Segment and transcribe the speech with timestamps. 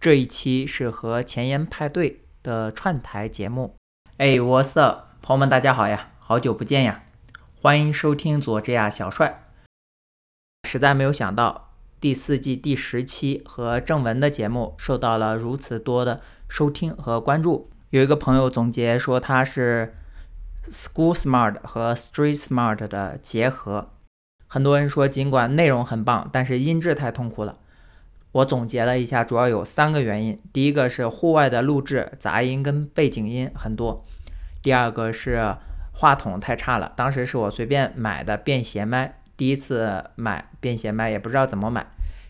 [0.00, 3.74] 这一期是和前沿派对的串台节目。
[4.18, 4.78] 哎，我是
[5.20, 7.02] 朋友们，大家好呀，好久不见呀，
[7.60, 9.50] 欢迎收听佐治亚小帅。
[10.68, 17.68] 实在没有想到，第四季第十期和正文的节目受到了如此多的收听和关注。
[17.90, 19.96] 有一个朋友总结说，他是
[20.66, 23.90] School Smart 和 Street Smart 的结合。
[24.46, 27.58] 很多人说，尽管内容很棒，但是音质太痛苦了。
[28.32, 34.02] 我总结了一下，主要有三个原因：第一个是户外的录制，杂音跟背景音很多；
[34.62, 35.56] 第二个是
[35.92, 41.82] 话筒太差了，当时是我随便买的便携麦，第一次买便携麦也不知道怎么买；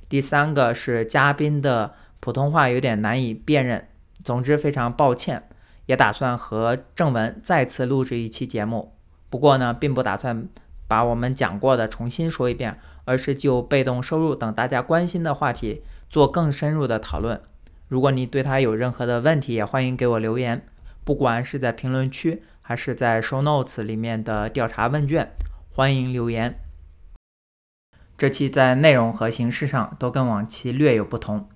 [0.08, 3.88] 第三个是嘉宾的普通话有点难以辨认。
[4.24, 5.48] 总之非常抱歉，
[5.86, 8.94] 也打算和正文再次录制一期节目，
[9.28, 10.48] 不过呢，并不打算
[10.86, 12.78] 把我们讲过的重新说一遍。
[13.08, 15.80] 而是就被动收入等大家关心的话题
[16.10, 17.40] 做更深入的讨论。
[17.88, 20.66] 如果你对他有任何的问题，也欢迎给我留言，
[21.04, 25.30] 不管是在评论区还是在 show notes 里面的调查问卷，
[25.70, 26.60] 欢迎留言。
[28.18, 31.48] 这期在内容和形式上都跟往期略有不同。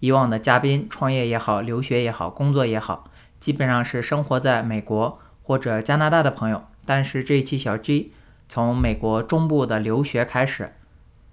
[0.00, 6.64] 以往的嘉宾创业也好，留学也好，工作也好，基本上是生活在美国或者加拿大的朋友。
[6.84, 8.12] 但是这一期小 G
[8.48, 10.72] 从美国中部的留学开始。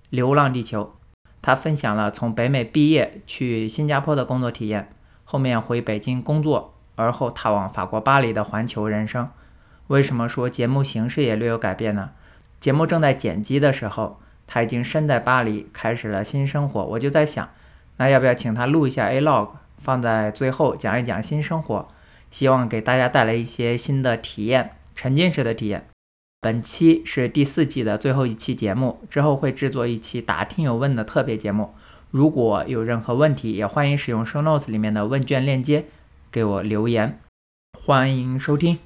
[0.10, 0.96] 流浪地球，
[1.42, 9.30] 他分享了从北美毕业去新加坡的工作体验，后面回北京工作，而后踏往法国巴黎的环球人生。
[9.88, 12.12] 为什么说节目形式也略有改变呢？
[12.60, 16.84] 节目正在剪辑的时候，他已经身在巴黎，开始了新生活。
[16.84, 17.50] 我就在想，
[17.98, 21.88] 那要不要请他录一下 A log，放在最后讲一讲新生活，
[22.32, 25.88] 希望给大家带来一些新的体验，沉浸式的体验。
[26.46, 31.74] 本期是第四季的最后一期节目，之后会制作一期答听友问的特别节目。
[32.12, 35.86] 如果有任何问题，也欢迎使用 show notes 里面的问卷链接
[36.32, 37.20] 给我留言。
[37.76, 38.78] 欢迎收听。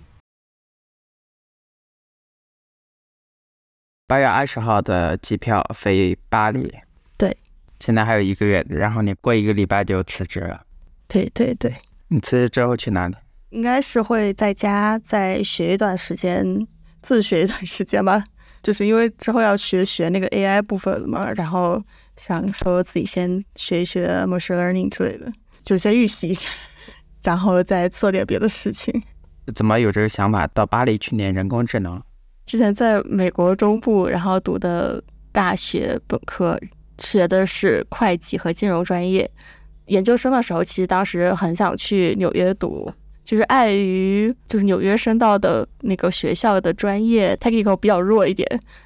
[4.08, 6.73] 八月二十号的机票飞巴黎。
[7.17, 7.36] 对。
[7.81, 10.65] 现在还有一个月，然后你过一个礼拜就辞职了。
[11.09, 11.76] 对对对。
[12.08, 13.17] 你辞职之后去哪里？
[13.49, 16.65] 应该是会在家再学一段时间。
[17.02, 18.23] 自学一段时间吧，
[18.61, 21.82] 就是因为之后要学学那个 AI 部分了嘛，然后
[22.17, 25.32] 想说自己先学一学 machine learning 之类的，
[25.64, 26.49] 就先预习一下，
[27.23, 29.02] 然后再做点别的事情。
[29.55, 32.02] 怎么有这个想法到巴黎去念人工智能？
[32.45, 35.02] 之前在美国中部，然后读的
[35.32, 36.59] 大学本科，
[36.98, 39.30] 学的是会计和金融专业。
[39.86, 42.92] 研究生的时候，其实当时很想去纽约读。
[43.29, 48.43] 就是碍于就是纽约申到的那个学校的专业 technical 比较弱一点，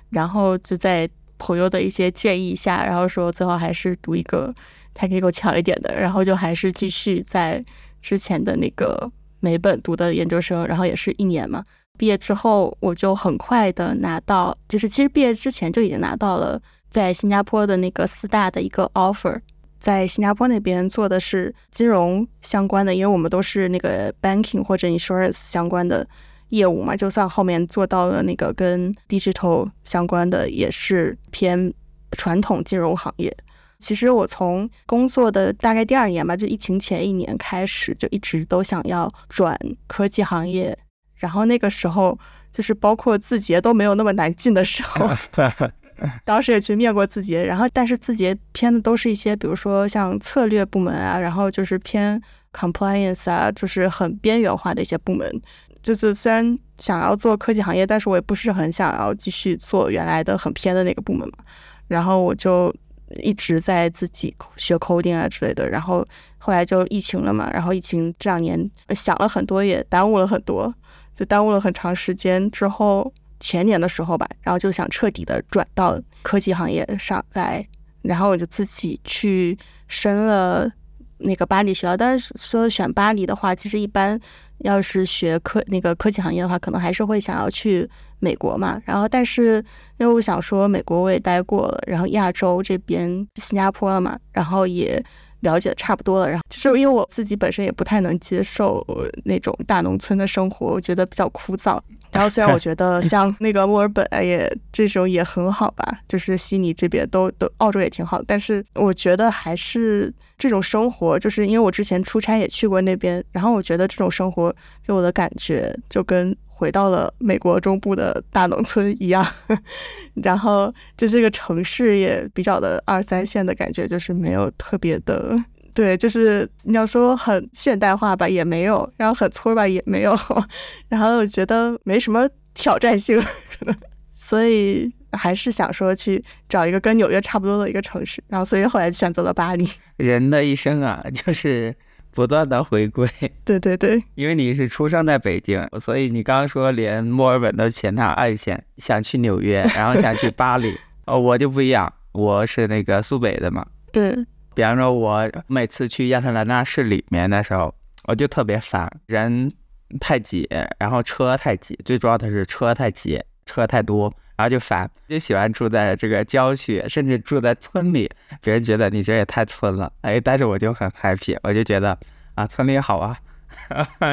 [0.10, 4.54] 然后就在朋友的一些建议下，然后说最后还是读一个
[4.94, 7.64] technical 强一点的，然后就还是继续在
[8.02, 9.10] 之前的那个
[9.40, 11.64] 美本读的研究生，然后也是一年嘛。
[11.98, 19.40] 毕业之后我就很快的拿到，就是其实毕业之前就已经拿到了在新加坡的那个四大的一个 offer。
[19.84, 26.08] 在新加坡那边做的是金融相关的，因为我们都是那个 banking 或者 insurance 相关的
[26.52, 26.96] 业务嘛。
[26.96, 31.74] 就算后面做到了那个跟 digital 相关的，也是偏
[32.14, 33.36] 传统金融行业。
[33.80, 40.78] 其实我从工作的大概第二年吧，就疫情前一年开始，就一直都想要转科技行业。
[41.16, 42.18] 然后那个时候，
[42.54, 45.10] 就是包括字节都没有那么难进的时候。
[46.26, 52.22] 当时也去面过字节，然后但是字节偏的都是一些，比如说像策略部门啊，然后就是偏
[52.52, 55.42] compliance 啊，就是很边缘化的一些部门。
[55.82, 61.44] 就是虽然想要做科技行业，但是我也不是很想要继续做原来的很偏的那个部门嘛。
[61.88, 62.74] 然后我就
[63.22, 65.70] 一直在自己学 coding 啊之类的。
[65.70, 66.06] 然后
[66.38, 70.74] 后来就疫情了嘛，然后疫情这两年想了很多，也耽误了很多，
[71.14, 73.14] 就耽误了很长时间之后。
[73.44, 77.68] 前年的时候吧，然后就想彻底的转到科技行业上来，
[78.04, 79.58] 然后我就自己去
[79.90, 80.72] 升了
[81.18, 81.98] 那个巴黎学校。
[81.98, 84.18] 但是说选巴黎的话，其实一般
[84.60, 88.82] 要是学科那个科技行业的话，可能还是会想要去美国嘛。
[88.86, 89.58] 然后，但是
[89.98, 95.04] 因为我想说美国我也待过了，然后亚洲这边新加坡了嘛，然后也
[95.42, 96.30] 了解的差不多了。
[96.30, 98.82] 然后，就是因为我自己本身也不太能接受
[99.26, 101.78] 那种大农村的生活，我觉得比较枯燥。
[102.14, 114.56] 然后虽然我觉得 像那个墨尔本也这种也很好吧，就是悉尼这边都都澳洲也挺好，但是我觉得还是这种生活，就是因为我之前出差也去过那边，然后我觉得这种生活
[114.86, 119.26] 给我的感觉就跟回到了美国中部的大农村一样，
[120.24, 125.36] 然后就这个城市也比较的二三线的感觉，就是没有特别的
[125.74, 130.16] 对，就是你要说很现代化吧，也没有；然后很村儿吧，也没有。
[130.88, 133.76] 然后我觉得没什么挑战性，可能，
[134.14, 138.24] 所以还是想说去找一个跟纽约差不多的一个城市。
[138.28, 139.68] 然后，所以后来选择了巴黎。
[139.98, 141.76] 人的一生啊，就是
[142.12, 143.10] 不断的回归。
[143.44, 150.78] 对对对，因为你是出生在北京，所以你刚刚说连墨尔本都嫌它二线，想去纽约，然后想去巴黎。
[151.06, 153.66] 哦，我就不一样，我是那个苏北的嘛。
[153.94, 154.28] 嗯。
[154.54, 157.74] 比方说，我每次去亚特兰大市里面的时候，
[158.06, 159.52] 我就特别烦人
[160.00, 160.48] 太挤，
[160.80, 168.10] 然后车太挤，最主要的是车太挤，车太多，然后就烦，就喜欢住在这个郊区，甚至住在村里。
[168.42, 171.98] 别人觉得你这也太村了，哎，但是我就很 happy，我就觉得
[172.36, 173.18] 啊，村里好啊，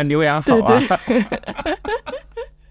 [0.04, 0.80] 牛羊好啊。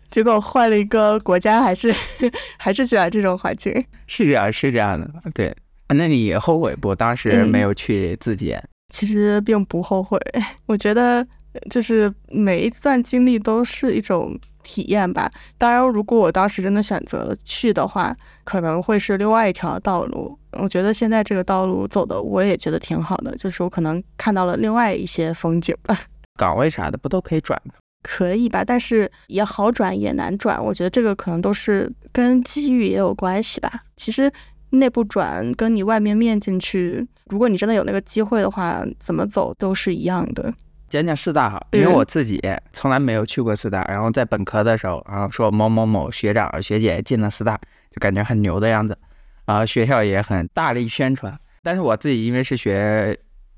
[0.10, 1.94] 结果 换了一个国家，还是
[2.58, 3.72] 还是喜欢这种环境。
[4.08, 5.56] 是这样，是这样的，对。
[5.96, 6.94] 那你后悔不？
[6.94, 8.64] 当时没有去自检？
[8.94, 10.20] 其实并不后悔。
[10.66, 11.26] 我觉得
[11.70, 15.32] 就是每一段经历都是一种体验吧。
[15.58, 20.38] 当然，如果我当时真的选择了去的话，可能会是另外一条道路。
[20.54, 23.36] 我觉得现在这个道路走的，我也觉得挺好的。
[23.38, 25.98] 就是我可能看到了另外一些风景吧。
[26.38, 27.74] 岗位啥的不都可以转吗？
[28.04, 30.64] 可以吧，但是也好转也难转。
[30.64, 33.82] 我觉得这个可能都是跟机遇也有关系吧。
[33.96, 34.32] 其实。
[34.72, 40.54] 内部转跟你外面面进去，如果你真的有那个机会的话，怎么走都是一样的。
[40.90, 42.42] 讲讲四大哈，因为我自己
[42.74, 47.56] 从来没有去过四大，然后在本科的时候，然后说某某某学长学姐进了四大，
[47.92, 48.98] 就感觉很牛的样子，
[49.46, 51.38] 啊，学校也很大力宣传。
[51.62, 53.16] 但是我自己因为是学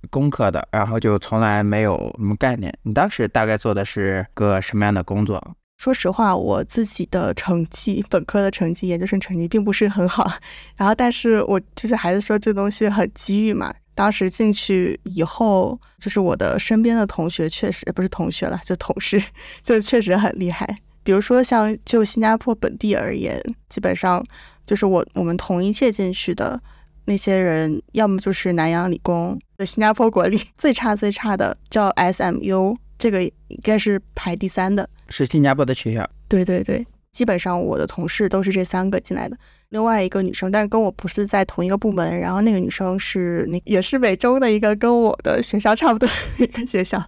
[0.10, 2.74] 工科的，然后就从来没有什么概念。
[2.84, 5.42] 你当时大概做的是个什么样的工作？
[5.82, 10.32] 说实话，我自己的成绩，本科的成绩、研究生成绩并不是很好。
[10.78, 13.74] 然后，但是我就是还是说这东西很机遇嘛。
[13.96, 19.20] 当时进去以后，就是我的身边的同学确实不是同学了，就同事，
[19.64, 20.78] 就确实很厉害。
[21.02, 24.24] 比如说像就新加坡本地而言，基本上
[24.64, 26.62] 就是我我们同一届进去的
[27.06, 32.78] 那些人，要么就是南洋理工，的新加坡国立 最差最差的叫 SMU。
[33.02, 33.34] 这个应
[33.64, 36.08] 该是排第三的，是新加坡的学校。
[36.28, 39.36] 对对对，基本上我的同事都是这三个进来的。
[39.70, 42.20] 另外一个女生，但是跟我不是在同一个部门。
[42.20, 47.04] 然后那个女生是那也是美中的一个跟我的学校差不多的一个学校。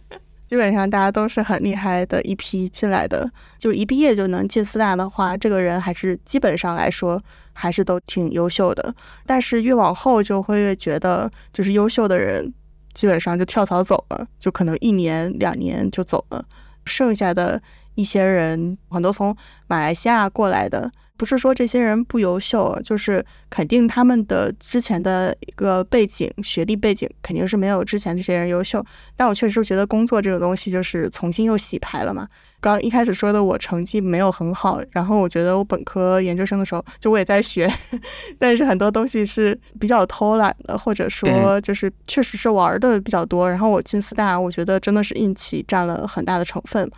[0.46, 7.22] 基本上大家都是很厉害的一批进来的，就是一毕业就能进四大的话，这个人还是基本上来说
[7.54, 8.94] 还是都挺优秀的。
[9.24, 12.52] 但是越往后就会越觉得，就是优秀的人。
[12.98, 16.44] 基本上就跳槽走了，就可能一年两年就走了。
[16.84, 17.62] 剩下的
[17.98, 19.36] 一些人，很多从
[19.66, 20.88] 马来西亚过来的。
[21.16, 28.80] 不是说这些人不优秀，就是肯定他们的之前的一个背景、学历背景肯定是没有之前这些人优秀。
[29.16, 32.28] 但我确实觉得工作这个东西就是重新又洗牌了嘛。
[32.60, 37.68] 刚一开始说的我成绩没有很好，然后我觉得我本科、研究生的时候就我也在学，
[38.38, 43.50] 但是很多东西是比较偷懒的，或者说就是确实是玩的比较多。
[43.50, 46.88] 然后我进四大，我觉得真的是运气占了很大的成分。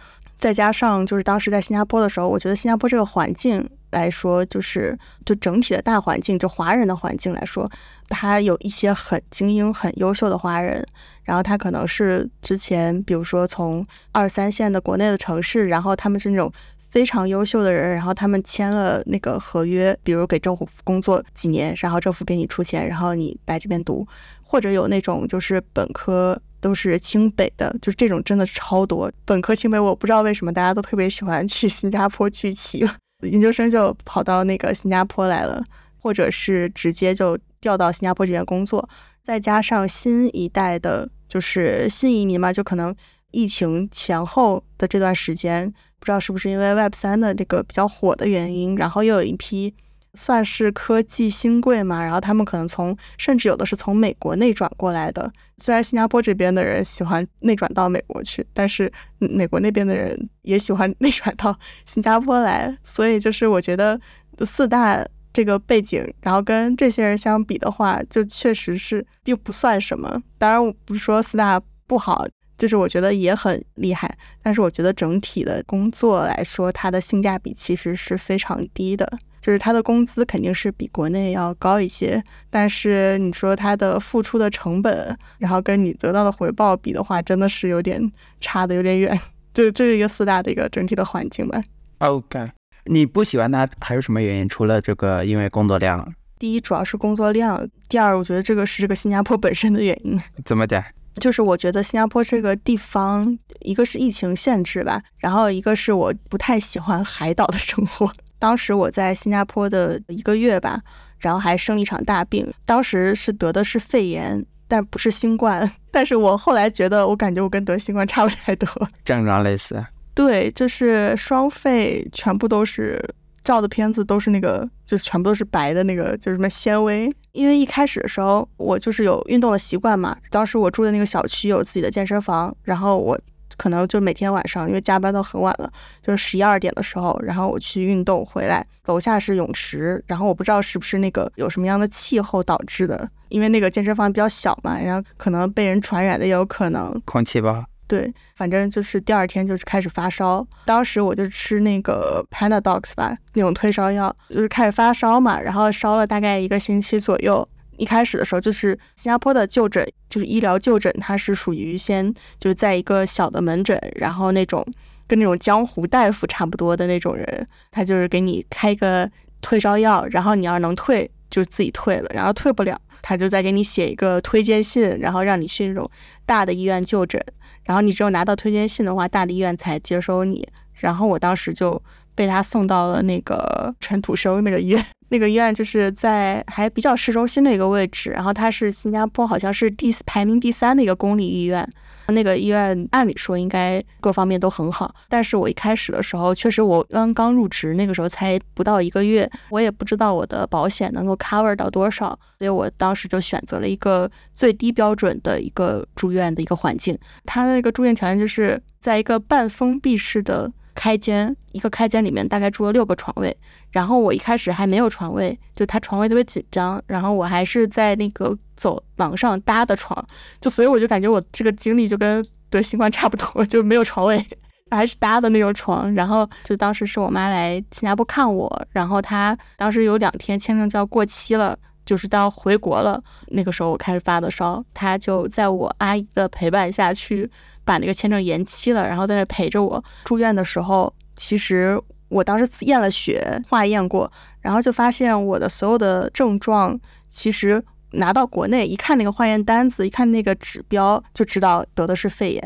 [0.40, 7.70] 再加上就是当时在新加坡的时候，我觉得新加坡这个环境来说，就是就整体的大环境，就华人的环境来说，
[8.08, 10.82] 他有一些很精英、很优秀的华人，
[11.24, 16.50] 然后他可能是之前比如说从二三线的国内的城市，然后他们是那种
[16.88, 24.08] 非常优秀的人，然后他们签了那个合约，比如给政府工作几年，然后政府给你出钱，然后你来这边读，
[24.42, 26.40] 或者有那种就是本科。
[26.60, 29.10] 都是清北的，就是这种真的超多。
[29.24, 32.86] 本科清北，我不知道为什么大家都特别喜欢去新加坡聚齐，
[33.22, 35.62] 研究生就跑到那个新加坡来了，
[35.98, 38.88] 或者是直接就调到新加坡这边工作。
[39.22, 42.94] 再加上新一代的，就是新移民嘛，就可能
[43.30, 49.74] 疫情前后的这段时间，不知道是不是因为 Web 三的这个比较火的原因，然后又有一批。
[50.14, 55.30] 算是科技新贵嘛，然后他们可能从，甚至有的是从美国内转过来的。
[55.58, 62.76] 虽然新加坡这边的人喜欢内转到美国去，但是美国那边的人也喜欢 内转到新加坡来。
[62.82, 64.00] 所以就是我觉得
[64.46, 70.20] 四大这个背景，然后跟这些人相比的话，就确实是并不算什么。
[70.38, 72.26] 当然我不是说四大不好，
[72.58, 74.12] 就是我觉得也很厉害，
[74.42, 79.18] 但是我觉得整体的工作来说，它的性价比其实是非常低的。
[79.40, 89.18] 就是他的工资肯定是比国内要高一些，但是你说他的付出的成本，然后跟你得到的回报比的话，真的是有点差的有点远。
[89.52, 91.62] 就这是一个四大的一个整体的环境吧。
[91.98, 92.50] OK，
[92.84, 94.48] 你不喜欢他还有什么原因？
[94.48, 96.14] 除了这个，因为工作量？
[96.38, 100.18] 第一主要是工作量，第二我觉得这个是这个新加坡本身的原因。
[100.44, 100.82] 怎么讲？
[101.16, 108.10] 就是我觉得新加坡这个地方，一个是疫情限制吧，然后一个是我不太喜欢海岛的生活。
[108.40, 110.82] 当时我在新加坡的一个月吧，
[111.18, 115.70] 然后还生了一场大病，当时是得的是肺炎，但不是新冠。
[115.92, 118.68] 但是我后来觉得，我感觉我跟得新冠差不太多，
[119.04, 119.84] 症状类似。
[120.14, 123.00] 对，就是双肺全部都是。
[123.42, 127.10] 照的片子都是那个，就是全部都是白的那个，就是什么纤维。
[127.32, 130.14] 因为一开始的时候，我就是有运动的习惯嘛。
[130.30, 133.18] 当时我住的那个小区有自己的健身房，然后我
[133.56, 135.70] 可能就每天晚上，因为加班到很晚了，
[136.02, 147.64] 就是十一二点的时候，然后我去运动回来，楼下是泳池，然后我不知道是不是那个有什么样的气候导致的，因为那个健身房比较小嘛，然后可能被人传染的也有可能，空气不好。
[147.86, 157.48] 对，反正就是第二天就是开始发烧，当时我就吃那个 Panadox 吧，那种退烧药，就是开始发烧嘛，然后烧了大概一个星期左右。
[157.80, 164.64] 一开始的时候，就是新加坡的就诊，就是医疗就诊，它是属于先就是在一个小的门诊，然后那种
[165.06, 169.10] 跟那种江湖大夫差不多的那种人，他就是给你开个
[169.40, 175.90] 退烧药，然后你要是能退就自己退了，然后退不了，他就再给你写一个推荐信，然后让你去那种
[176.26, 177.20] 大的医院就诊。
[177.64, 180.46] 然后你只有拿到推荐信的话，大的医院才接收你。
[180.74, 181.80] 然后我当时就
[182.14, 188.10] 被他送到了那个陈土生那个医院，那个医院就是在还比较市中心的一个位置。
[188.10, 191.68] 然后它是新加坡好像是第排名第三的一个公立医院。
[192.08, 206.98] 那个医院按理说应该各方面都很好，但是我一开始的时候，确实我刚刚入职，那个时候才不到一个月，我也不知道我的保险能够 cover 到多少，所以我当时就选择了一个最低标准的一个住院的一个环境。
[207.24, 210.50] 它那个住院条件就是在一个半封闭式的。
[210.80, 213.36] 开间一个开间里面大概住了六个床位，
[213.70, 220.02] 然后我一开始还没有床位，就他床位特别紧张，然后我还是在那个走廊上搭的床，
[220.40, 224.26] 就所以我就感觉我这个经历就跟得新冠差不多， 就没有床位，
[224.70, 225.92] 还是搭的那种床。
[225.94, 231.58] 然后就当时是我妈来新加坡看我，然后她当时有两天签证就要过期了，
[231.90, 237.28] 就是到回国了，那个时候我开始发的烧，她就在我阿姨的陪伴下去。
[237.62, 246.76] 把那个签证延期了，然后在那陪着我住院的时候，其实我当时验了血，化验过，然后就发现我的所有的症状，
[247.08, 252.42] 其实拿到国内一看那个化验单子，一看那个指标，就知道得的是肺炎。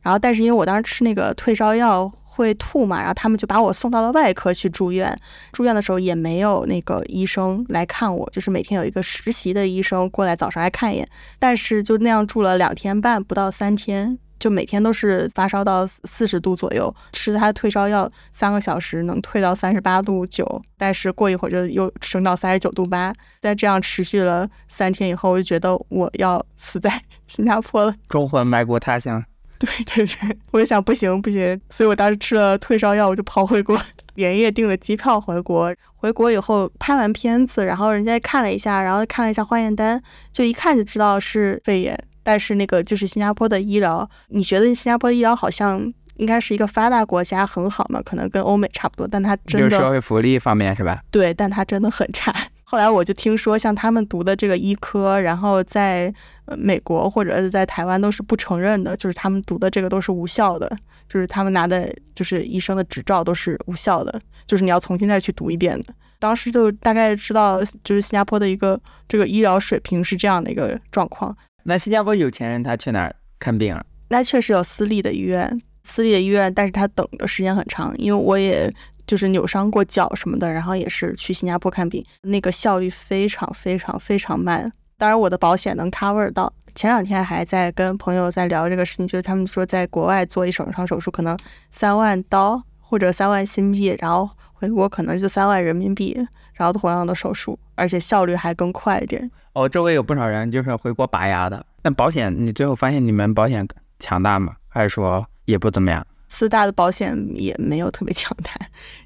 [0.00, 5.14] 然后，但是因为我当时吃那个退烧药会吐嘛，然后他们就把我送到了外科去住院。
[5.52, 11.08] 住院的时候也没有那个医生来看我，就是每天有一个实习的医生过来早上来看一眼。
[11.38, 14.18] 但是就那样住了两天半，不到三天。
[14.38, 23.12] 就每天都是发烧到四十度左右，吃他退烧药三个小时能退到三十八度九，但是过一会儿就又升到三十九度八。
[23.40, 29.24] 在这样持续了三天以后，我就觉得我要死在新加坡了， 中魂埋骨他乡。
[29.66, 33.76] 对对对，我就想不行不行，所以我当时吃了退烧药，我就跑回国，
[34.14, 35.74] 连夜订了机票回国。
[35.96, 40.00] 回国以后拍完片子，然后人家看了一下，然后看了一下化验单，
[40.30, 41.98] 就一看就知道是肺炎。
[42.22, 48.00] 但是那个就是新加坡的医疗，你觉得新加坡医疗好像应该是一个发达国家，很好嘛？
[48.02, 51.00] 可能跟欧美差不多，但它真的社会福利方面是吧？
[51.10, 52.32] 对，但它真的很差。
[52.70, 56.12] 后来我就听说，像他们读的这个医科，然后在
[56.54, 60.70] 美国或者是在台湾都是不承认的，就是他们读的这个都是无效的，
[61.08, 65.94] 就是他们拿的就是医生的执照都是无效的，就是你要重新再去读一遍的。
[66.18, 71.34] 当时就大概知道，就是新加坡的一个这个医疗水平是这样的一个状况。
[71.62, 73.82] 那新加坡有钱人他去哪儿看病啊？
[74.10, 77.96] 那确实有私立的医院，私立的医院，但是他等的时间很长。
[77.96, 78.70] 因为我也
[79.08, 84.70] 就是扭伤过脚什么的，然后也是去新加坡看病，那个效率非常非常非常慢。
[84.96, 86.52] 当然我的保险能 cover 到。
[86.74, 91.36] 前两天还在跟朋友在聊这个事情，就是他们说在国外做一手伤手术可能
[91.72, 96.16] 三万刀或者三万新币，然后回国可能就三万人民币。
[96.54, 99.30] 然后同样的手术，而且效率还更快一点。
[99.52, 101.64] 哦，周围有不少人就是回国拔牙的。
[101.84, 103.64] 那保险，你最后发现你们保险
[104.00, 104.56] 强大吗？
[104.66, 106.04] 还是说也不怎么样？
[106.28, 108.52] 四大的保险也没有特别强大。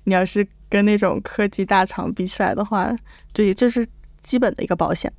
[0.05, 2.95] 你要是跟那种科技大厂比起来的话，
[3.33, 3.87] 对，这是
[4.23, 5.13] 基本的一个保险。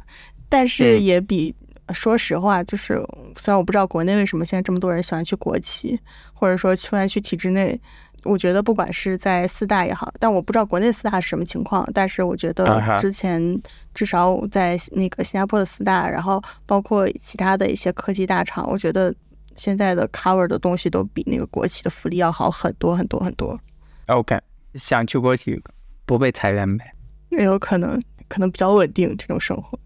[0.50, 1.56] 但是也比，
[1.94, 3.02] 说实话，就是
[3.36, 6.00] 虽然我不知道国内为什么现在这么多人喜欢去国企，
[6.34, 7.80] 或者说喜欢去体制内。
[8.26, 11.86] 我觉得不管是在四大也好，但我不知道国内四大是什么情况。
[11.94, 13.62] 但是我觉得之前
[13.94, 19.14] 至少在那个新加坡的四大，然后包括其他的一些科技大厂，我觉得
[19.56, 23.60] 现在的 cover 的东西都比那个国企的福利要好很多很多很多。
[24.08, 24.40] OK，
[24.76, 25.62] 想去国企
[26.06, 26.86] 不被裁员呗？
[27.30, 28.02] 也有可能。
[28.30, 29.78] 可能比较稳定这种生活。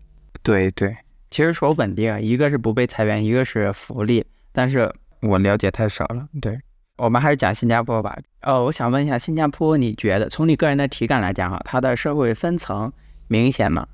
[0.42, 0.96] 对对，
[1.30, 4.90] 其实说稳定，一个是不被裁员，一个是福利，但是
[5.22, 6.26] 我了解太少了。
[6.40, 6.58] 对，
[6.96, 8.18] 我们还是讲新加坡吧。
[8.42, 12.90] 呃，我想问一下，新加坡你觉得从你个人的体感来讲哈，它的社会分层
[13.28, 13.86] 明显吗？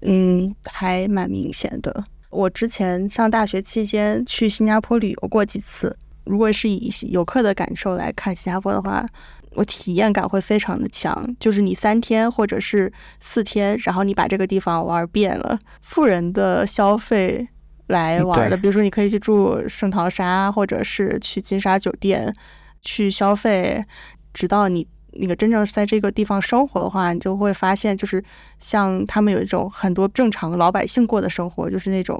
[0.00, 2.04] 嗯，还蛮明显的。
[2.34, 5.96] 我之前上大学期间去新加坡旅游过几次。
[6.24, 9.06] 如果是以游客的感受来看新加坡的话，
[9.52, 11.36] 我体验感会非常的强。
[11.38, 15.58] 就是你三天或者是四天，然后你把这个地方玩遍了。
[15.82, 17.46] 富人的消费
[17.86, 22.34] 来玩的，比如说你可以去住圣淘沙，或者是去金沙酒店
[22.82, 23.84] 去消费，
[24.32, 24.88] 直到你。
[25.16, 28.22] 那个真正在这个地方生活的话，你就会发现，就是
[28.60, 32.18] 像他们有一种很多正常老百姓过的生活，就是那种，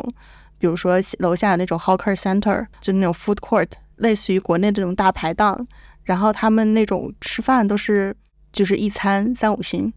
[0.58, 5.66] 比如说楼下那种 hawker center，就那种 food court，类似于国内这种大排档，
[6.04, 8.14] 然后他们那种吃饭都是
[8.52, 9.92] 就是一餐三五星。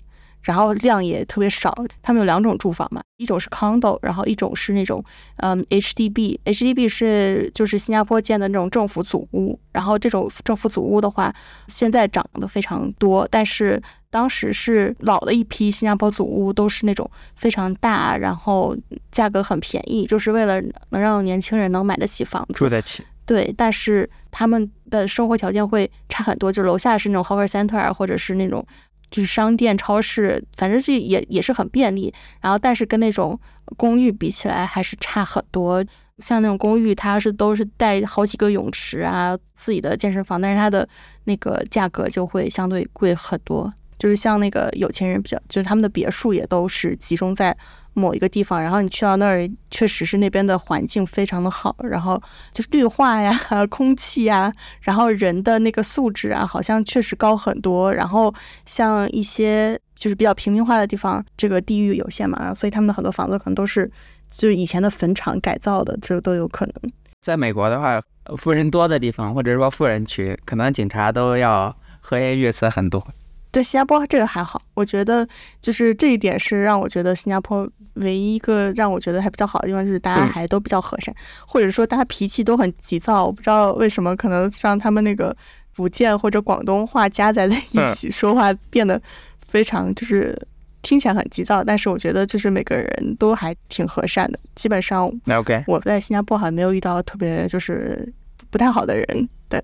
[0.47, 5.03] 然后量也特别少，他们有两种住房嘛，一种是 condo，然后一种是那种
[5.37, 11.35] 嗯 HDB，HDB 是就是新加坡建的那种政府组屋，然后这种政府组屋的话，
[11.67, 18.73] 现在涨得非常多，但是当时是老的一批新加坡组屋都是那种非常大，然后
[19.11, 20.61] 价格很便宜，就是为了
[20.91, 23.03] 能让年轻人能买得起房子，住得起。
[23.25, 28.65] 对，但是他们的生活条件会差很多，就是楼下是那种 hawker center 或者是那种。
[29.09, 32.13] 就是商店、超市，反正是也也是很便利。
[32.41, 33.39] 然后，但是跟那种
[33.75, 35.83] 公寓比起来，还是差很多。
[36.19, 40.87] 像那种公寓，它是都是带好几个泳池啊，自己的健身房，但是它的
[41.25, 43.71] 那个价格就会相对贵很多。
[43.99, 47.55] 就是像那个有钱人比较，就是他们的别墅也都是集中在。
[47.97, 53.33] 某一个地方，然后你去到那儿，确实是那边的环境非常的好，然后就是绿化呀、
[53.69, 54.51] 空气呀，
[54.81, 57.93] 然后人的那个素质啊，好像确实高很多。
[57.93, 58.33] 然后
[58.65, 63.89] 像一些就是比较平民化的地方，这个地域有限嘛，所以他们的很多房子可能都是
[64.29, 66.73] 就是以前的坟场改造的，这都有可能。
[67.21, 67.99] 在美国的话，
[68.37, 73.05] 富人多的地方，或者说富人区，可能警察都要和颜悦色很多。
[73.51, 75.27] 对新加坡这个还好，我觉得
[75.61, 81.15] 就是这一点是让我觉得新加坡唯一一个让我觉得还比较好的地方，就是大家还都比较和善，
[81.47, 83.25] 或者说大家脾气都很急躁。
[83.25, 85.35] 我不知道为什么，可能像他们那个
[85.71, 89.01] 福建或者广东话夹杂在一起说话，变得
[89.41, 90.37] 非常就是
[90.81, 91.63] 听起来很急躁。
[91.63, 95.63] 但是我觉得就是每个人都还挺和善的，基本上 OK。
[95.67, 98.13] 我在新加坡好像没有遇到特别就是
[98.51, 99.59] 不太好的人，对。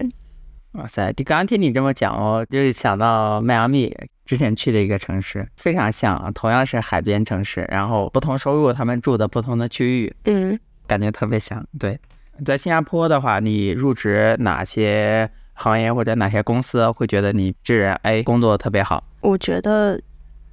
[0.73, 1.13] 哇塞！
[1.17, 11.63] 你刚刚听你这么讲哦，就是想到迈阿密之前去的一个城市，非常像啊，同样是海边城市，然后不同收入，他们住的不同的区域，嗯，感觉特别像。
[11.79, 11.99] 对，
[12.43, 19.03] 在新加坡的话，你入职哪些行业或者哪些公司会觉得你这人哎工作特别好？
[19.21, 20.01] 我觉得。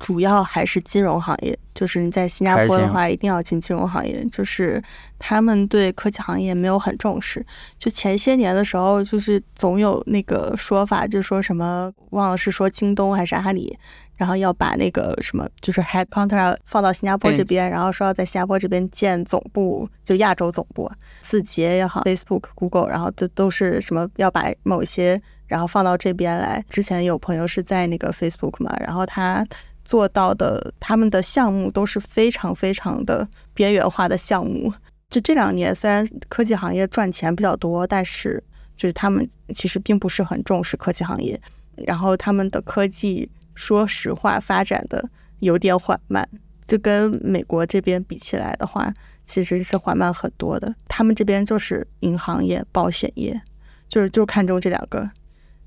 [0.01, 4.25] 主要还是金融行业，就是你在新加坡的话，一定要进金融行业。
[4.33, 4.83] 就是
[5.19, 7.45] 他们对科技行业没有很重视。
[7.79, 13.79] 就前些年的时候，就是总有那个说法，就说什么忘了是说京东还是阿里，
[14.17, 20.91] 然后要把那个什么就是 headquarter 放到新加坡这边，然后说要在新加坡这边建总部，就亚洲总部。
[21.21, 26.65] 字节也好，Facebook、Google，然后都都是什么要把某些然后放到这边来。
[26.71, 29.47] 之前有朋友是在那个 Facebook 嘛，然后他。
[29.91, 34.73] 做到的，他们的项目都是非常非常的边缘化的项目。
[35.09, 38.41] 就这两年，虽然科技行业赚钱比较多，但是
[38.77, 41.41] 就是他们其实并不是很重视科技行业。
[41.75, 46.25] 然后他们的科技，说实话，发展的有点缓慢，
[46.69, 48.95] 就跟美国这边比起来的话，
[49.27, 50.73] 其实是缓慢很多的。
[50.87, 53.43] 他们这边就是银行业、保险业，
[53.89, 55.11] 就是就看中这两个。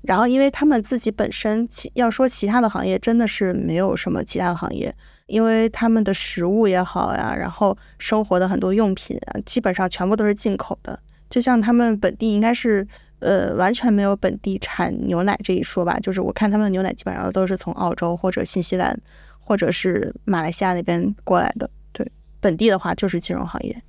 [0.06, 11.00] 然后，因为他们自己本身，其要说其他的行业，真的是没有什么其他的行业，因为他们的食物也好呀，然后生活的很多用品啊，基本上全部都是进口的。
[11.30, 12.86] 就像他们本地应该是，
[13.20, 15.98] 呃，完全没有本地产牛奶这一说吧。
[15.98, 18.94] 就是我看他们的牛奶基本上都是从澳洲或者新西兰，
[19.40, 21.70] 或者是马来西亚那边过来的。
[21.92, 22.06] 对，
[22.40, 23.82] 本地的话就是金融行业。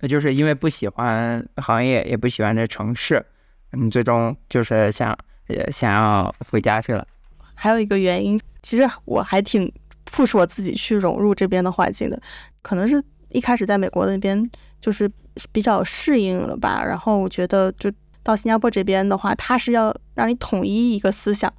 [0.00, 3.22] 那就是因为不喜欢行业，也不喜欢这城市，
[3.72, 5.14] 你最终就是想。
[5.50, 7.06] 也想要回家去了，
[7.54, 9.70] 还有一个原因，其实我还挺
[10.10, 12.20] push 我自己去融入这边的环境的，
[12.62, 15.10] 可能是一开始在美国那边就是
[15.52, 21.52] 比较适应了吧，然后我觉得就到新加坡这边的话，他是要让你统一一个思想。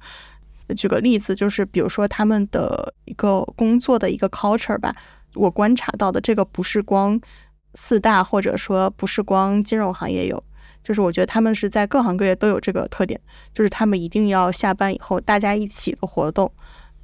[0.76, 4.94] 举个例子，就是比如说他们的一个工作的一个 culture 吧，
[5.34, 7.20] 我观察到的这个不是光
[7.74, 10.42] 四大或者说不是光金融行业有。
[10.82, 13.20] 就是我觉得他们是在各行各业都有这个特点，
[13.54, 16.50] 就是他们一定要下班以后大家一起的活动，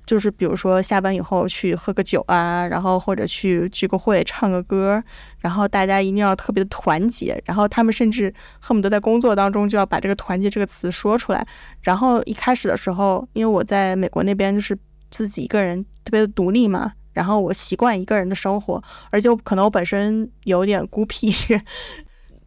[0.06, 5.02] 就是比如说下班以后去喝个酒啊，然后或者去聚个会、唱个歌，
[5.38, 11.46] 然后大家一定要特别的团结，然后他们甚至恨不得在工作当中就要把这个“团结”这个词说出来。
[11.82, 14.76] 然后一开始的时候，因为我在美国那边就是
[15.10, 21.30] 自己一个人特别的独立嘛，然后我习惯一个人的生活，而且我可能我本身有点孤僻，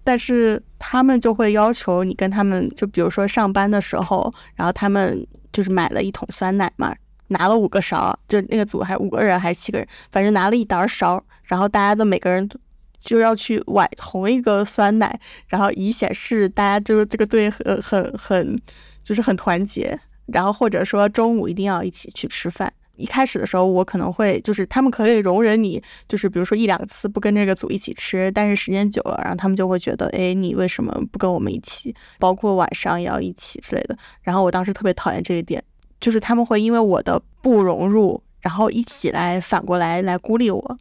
[0.03, 6.95] 但是他们就会要求你跟他们，就比如说上班的时候，然后他们就是买了一桶酸奶嘛。
[7.27, 12.49] 拿了五个勺，就那个组还五个人还是七个人，反正拿了一沓勺，然后大家都每个人
[12.99, 18.61] 就要去崴同一个酸奶，然后以显示大家就是这个队很很很
[19.01, 22.73] 就是很团结，然后或者说中午一定要一起去吃饭。
[23.01, 31.95] 一开始的时候我可能会就是他们可以容忍你，就是比如说一两次不跟这个组一起吃，但是时间久了，然后他们就会觉得，哎，你为什么不跟我们一起？
[32.19, 33.97] 包括晚上也要一起之类的。
[34.21, 35.63] 然后我当时特别讨厌这一点。
[35.99, 40.77] 就是他们会因为我的不融入，然后一起来反过来来孤立我，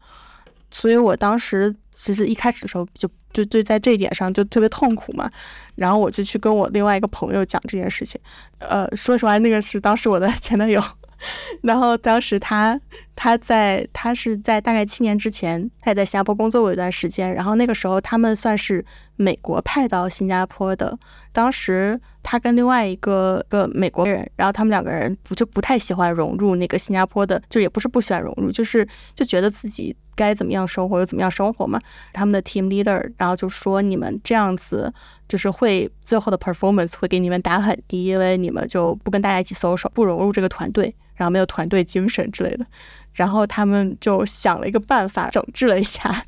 [0.70, 5.30] 所以我当时其实一开始的时候就就就在这一点上就特别痛苦嘛，
[5.74, 8.18] 然后我就去跟我另外一个朋友讲这件事情，
[8.60, 10.82] 呃，说实话，那个是当时我的前男友，
[11.62, 12.80] 然后当时他
[13.14, 18.84] 他在他是在大概七年之前，他也在新加坡工作过一段时间，然后那个时候他们算是
[19.22, 20.98] 美国派到新加坡的，
[21.32, 22.00] 当时。
[22.22, 31.80] 他跟另外一个个美国人，然后他们两个人不就不太喜欢融入那个新加坡的，就也不是不喜欢融入，就是就觉得自己该怎么样生活就怎么样生活嘛。
[32.12, 34.92] 他们的 team leader 然后就说你们这样子
[35.26, 42.66] 就是会最后的 performance 会给你们打很低，因为你们就不跟大家一起 social，不融入这个团队，然后没有团队精神之类的。
[43.14, 46.22] 然后他们就想了一个办法，整治了一下。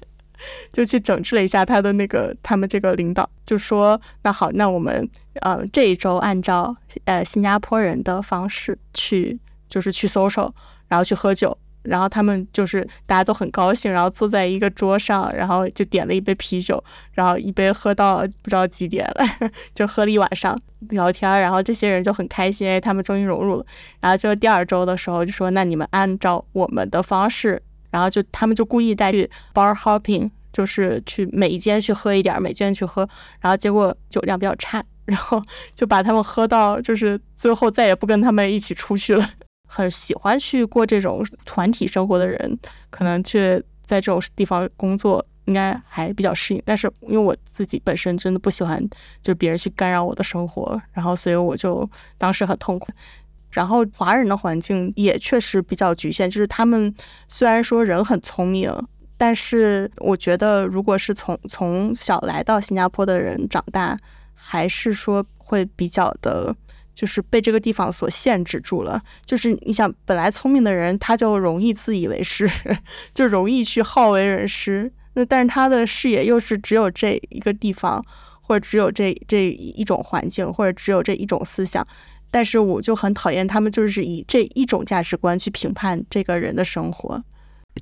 [0.72, 5.08] 就去整治了一下他的那个，他们这个领导就说：“那好，那我们
[5.40, 10.50] 呃这一周按照呃新加坡人的方式去，就是去 social，
[10.88, 20.58] 然后去喝酒，然后他们就是大家都很高兴，然后坐在一个桌上，然后就点了一杯啤酒，然后一杯喝到不知道几点了， 就喝了一晚上
[20.90, 23.66] 聊天，然后这些人就很开心，他们终于融入了。
[24.00, 33.08] 然后就第二周的时候就说：那你们按照我们的方式。”然后就他们就故意带去 bar hopping，就是去每一间去喝一点，每间去喝。
[33.38, 35.40] 然后结果酒量比较差，然后
[35.74, 39.24] 就把他们喝到，就是最后再也不跟他们一起出去了。
[39.68, 42.58] 很喜欢去过这种团体生活的人，
[42.90, 46.62] 可能去在这种地方工作，应该还比较适应。
[46.66, 48.86] 但是因为我自己本身真的不喜欢，
[49.22, 52.88] 就别人去干扰我的生活，然后所以我就当时很痛苦。
[53.52, 56.92] 然后华人的环境也确实比较局限，就是他们
[57.28, 58.72] 虽然说人很聪明，
[59.18, 63.96] 但是我觉得如果是从从小来到新加坡的人长大，
[64.34, 66.54] 还是说会比较的，
[66.94, 69.00] 就是被这个地方所限制住了。
[69.24, 72.50] 就是你想，本来聪明的人他就容易自以为是，
[73.14, 74.90] 就容易去好为人师。
[75.14, 78.02] 那但是他的视野又是只有这一个地方，
[78.40, 81.86] 或者只有这这一种环境，或者只有这一种思想。
[82.32, 87.22] 但是我就很讨厌他们，就是以这一种价值观去评判这个人的生活。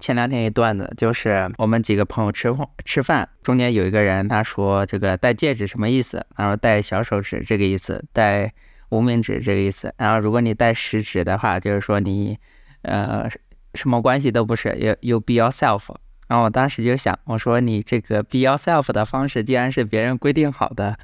[0.00, 2.52] 前两天一段子，就是我们几个朋友吃
[2.84, 6.26] 吃饭，中间有一个人他说这个戴戒指什么意思？
[6.36, 8.52] 然后戴小手指这个意思，戴
[8.88, 9.94] 无名指这个意思。
[9.96, 12.36] 然后如果你戴食指的话，就是说你
[12.82, 13.30] 呃
[13.74, 15.94] 什么关系都不是，you you be yourself。
[16.26, 20.98] 然后我当时就想，我说你这个 be yourself 的方式，既然是别人规定好的。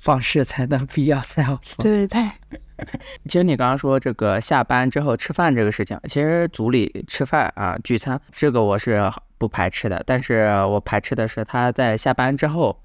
[0.00, 1.58] 方式才能 be yourself。
[1.76, 2.58] 对对对。
[3.26, 9.02] 其实你刚刚说这个下班之后吃饭这个事情，其实组里吃饭啊聚餐，这个我是
[9.38, 12.76] 不排斥的，但是我排斥的是他在下班之后。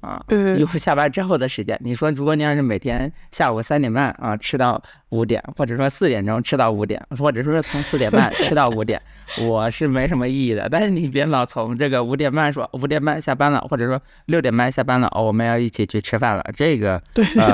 [0.00, 0.22] 啊，
[0.56, 1.76] 有下班之后的时间。
[1.82, 9.00] 你说，如果你要是每天下午三点半啊吃到五点，或者说四点钟吃到五点，或者说从四点半 吃到五点，
[9.42, 10.68] 我是没什么意义的。
[10.68, 16.44] 但是你别老从这个五点半说五点半下班了，或者说六点半下班了，哦，我们要一起去吃饭了。
[16.54, 17.44] 这个， 对对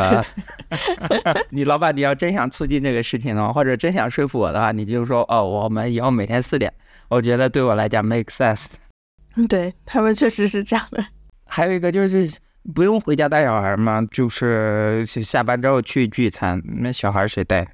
[1.09, 6.71] 对， 你老板你要真想促进这个事情的话，或者真想说服我的话，你就说哦，我们以后每天四点，
[7.09, 8.67] 我觉得对我来讲 make sense。
[9.37, 11.05] 嗯，对他们确实是这样的。
[11.55, 12.29] 还有一个就是
[12.75, 14.05] 不用回家带小孩嘛？
[14.11, 17.65] 就是下班之后去聚餐，那小孩谁带？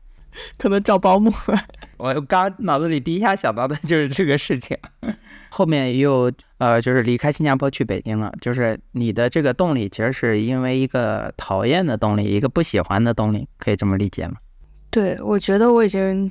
[0.58, 1.32] 可能找保姆。
[1.96, 4.76] 我刚脑子里第一下想到的就是这个事情。
[5.48, 8.30] 后面又呃，就是离开新加坡去北京了。
[8.42, 14.34] 就是你的这个动力，其实是因为一个讨厌的动力，一个不喜欢的动力，可以这么理解吗？
[14.90, 16.30] 对，我觉得我已经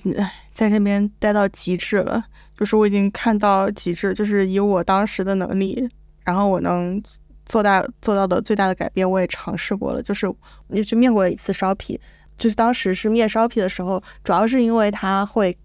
[0.53, 2.23] 在这边待到极致了，
[2.55, 5.89] 就是我已经看到极致，就是以我当时的能力，
[6.23, 7.01] 然后我能。
[7.49, 10.33] 做大做到的最大的改变，我也尝试过了，就是
[10.69, 11.99] 也去面过一次烧皮，
[12.38, 15.57] 就是当时是面烧皮的时候，主要是因为他会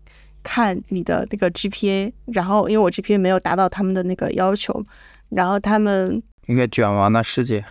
[0.43, 4.85] 看你的那个 GPA，然后因为我 GPA 没有达到他们的那个要求，
[5.29, 7.65] 然后他们应该卷王的世界。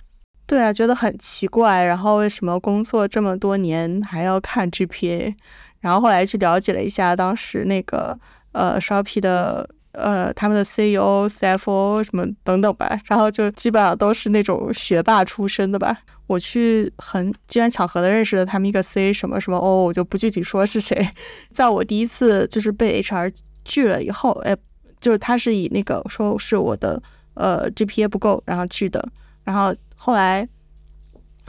[0.45, 5.34] 对啊，觉得很奇怪，然后为什么工作这么多年还要看 GPA？
[5.80, 8.17] 然后后来去了解了一下，当时那个
[8.52, 15.98] 呃 Shopee 的呃他们的 CEO、CFO 什么等等吧，然后就基本上都是那种学霸出身的吧。
[16.28, 21.08] 我去很机缘巧合的认识了他们一个 C 什么什么 O，我就不具体说是谁。
[21.52, 23.34] 在我第一次就是被 HR
[23.66, 24.56] 拒了以后，哎，
[25.00, 27.02] 就是他是以那个说是我的
[27.34, 29.06] 呃 GPA 不够，然后拒的。
[29.44, 30.48] 然后后来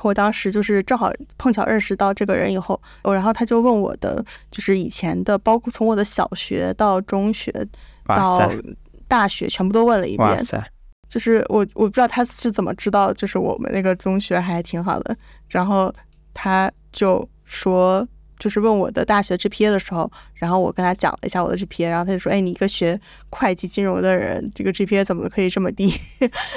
[0.03, 7.53] 我当时就是正好碰巧认识到这个人以后，然后他就问我的就是以前的，包括从我的小学到中学
[8.07, 8.51] 到
[9.09, 10.29] 大学全部都问了一遍。
[11.09, 15.17] 就是我我不知道他是怎么知道，就是我们那个中学还挺好的。
[15.49, 15.93] 然后
[16.33, 18.05] 他就说，
[18.39, 25.93] 就是问我的大学 GPA 的时候，然后我跟他讲了一下我的 GPA，然后他就说：“哎，你一个学会计金融的人，这个 GPA 怎么可以这么低？”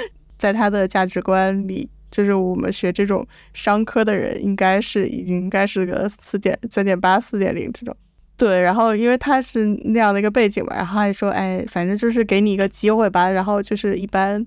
[0.36, 7.96] 在他的价值观里，就是我们学这种商科的人，应该是已经应该是个四点三点八、四点零这种。
[8.38, 13.28] 对，然后因为他是那样的一个背景嘛，然后还说，哎，反正就是给你一个机会吧。
[13.28, 14.46] 然后就是一般，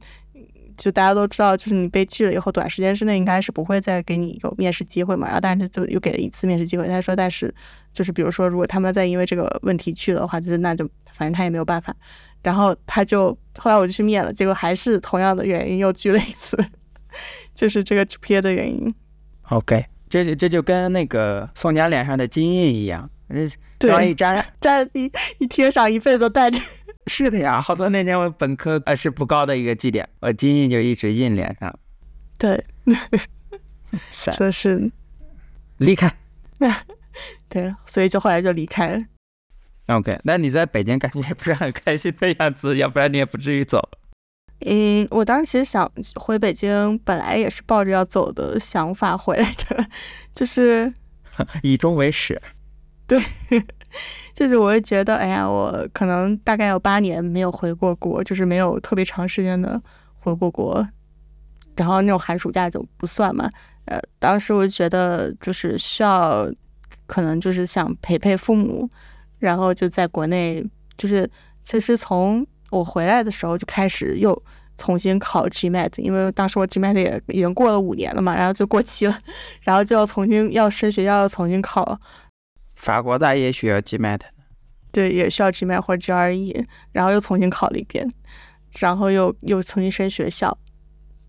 [0.77, 5.27] 就大家都知道，就是你被拒了以后，短时间之内应该是不会再给你有面试机会嘛。
[5.27, 6.87] 然后但是就又给了一次面试机会。
[6.87, 7.53] 他说，但是
[7.91, 11.93] 就是比如说，如果他们再因为这个问题去的话，就是那就反正他也没有办法。
[12.41, 16.57] 然后他就后来我就去面了，结果还是同样的原因又拒了一次，
[17.53, 18.95] 就是这个 GPA 的原因。
[19.49, 23.09] OK，这这就跟那个宋佳脸上的金印一样。
[23.77, 26.59] 对，一粘粘一一贴上，一辈子都带着。
[27.07, 31.79] 是的呀，好多那年我本科呃是不高的一个绩点，我金印就一直印脸上。
[32.37, 32.63] 对，
[34.31, 34.91] 这是
[35.77, 36.15] 离开。
[37.49, 39.03] 对，所以就后来就离开了。
[39.87, 43.89] OK，那你在北京感觉也不是很开心的样子，要不然你也不至于走。
[44.63, 49.87] 嗯，我当时其实想回北京，本来也是抱着要走的想法回来的，
[50.35, 50.93] 就是
[51.63, 52.39] 以终为始。
[53.11, 53.61] 对，
[54.33, 59.81] 就是我会觉得，哎呀，我可能大概有八年没有回过国，就是没有特别长时间的
[60.19, 60.87] 回过国，
[61.75, 63.49] 然后那种寒暑假就不算嘛。
[63.85, 66.47] 呃，当时我就觉得，就是需要，
[67.05, 68.89] 可能就是想陪陪父母，
[69.39, 71.29] 然后就在国内，就是
[71.63, 74.41] 其实从我回来的时候就开始又
[74.77, 79.19] 重新考 GMAT，因为当时我 GMAT 也已经过了五年了嘛，然后就过期了，
[79.63, 81.99] 然后就要重新要升学校，要重新考。
[82.81, 84.21] 法国大也需要 GMAT，
[84.91, 88.11] 对，也需要 GMAT 或者 GRE，然后又重新考了一遍，
[88.79, 90.57] 然后又又重新升学校，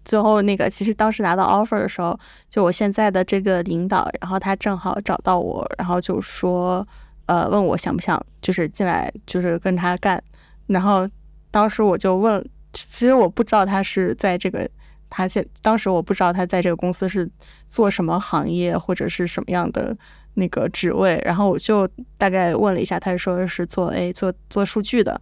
[0.02, 6.86] 最后那个其实当时拿到 offer 的时候，就我现在的这个领导，然后他正好找到我，然后就说，
[7.26, 10.22] 呃，问我想不想就是进来就是跟他干，
[10.68, 11.06] 然后
[11.50, 14.66] 当时我就问，其实我不知道他是在这个
[15.10, 17.30] 他现当时我不知道他在这个公司是
[17.68, 19.94] 做什么行业或者是什么样的。
[20.34, 25.20] 那个职位，然后我就大概问了一下，他说是做 A 做做数据的，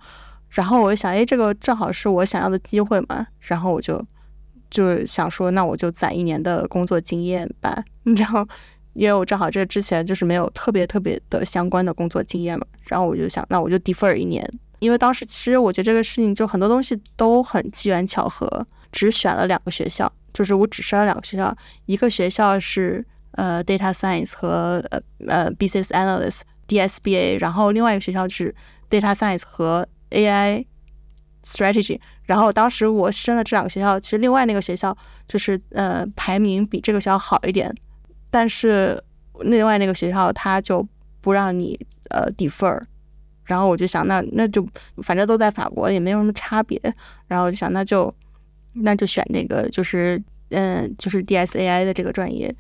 [0.50, 4.00] 然后我就想，哎，这个正好是我想要的机会嘛，然后我就
[4.70, 8.46] 就是想说，那我就攒一年的工作经验吧，你知道
[8.92, 21.52] 因为我正好这之前就是没有特别特别的相关的工作经验嘛，然后我就想，那我就 defer 一年，因为当时其实我觉得这个事情就很多东西都很机缘巧合，只选了两个学校，就是我只选了两个学校，
[21.86, 23.04] 一个学校是。
[23.32, 28.54] 呃，data science 和呃呃 business analyst DSBA，然后另外一个学校是
[28.88, 30.64] data science 和 AI
[31.44, 32.00] strategy。
[32.24, 37.74] 然后当时我申了这两个学校，其实另外那个学校就是呃排名比这个学校好一点，
[38.30, 39.02] 但是
[39.40, 40.86] 另外那个学校他就
[41.20, 41.78] 不让你
[42.10, 42.80] 呃 defer。
[43.44, 44.64] 然后我就想，那那就
[45.02, 46.80] 反正都在法国，也没有什么差别。
[47.26, 48.14] 然后我就想，那就
[48.74, 52.54] 那就选那个，就是嗯，就是 DSAI 的这个专业。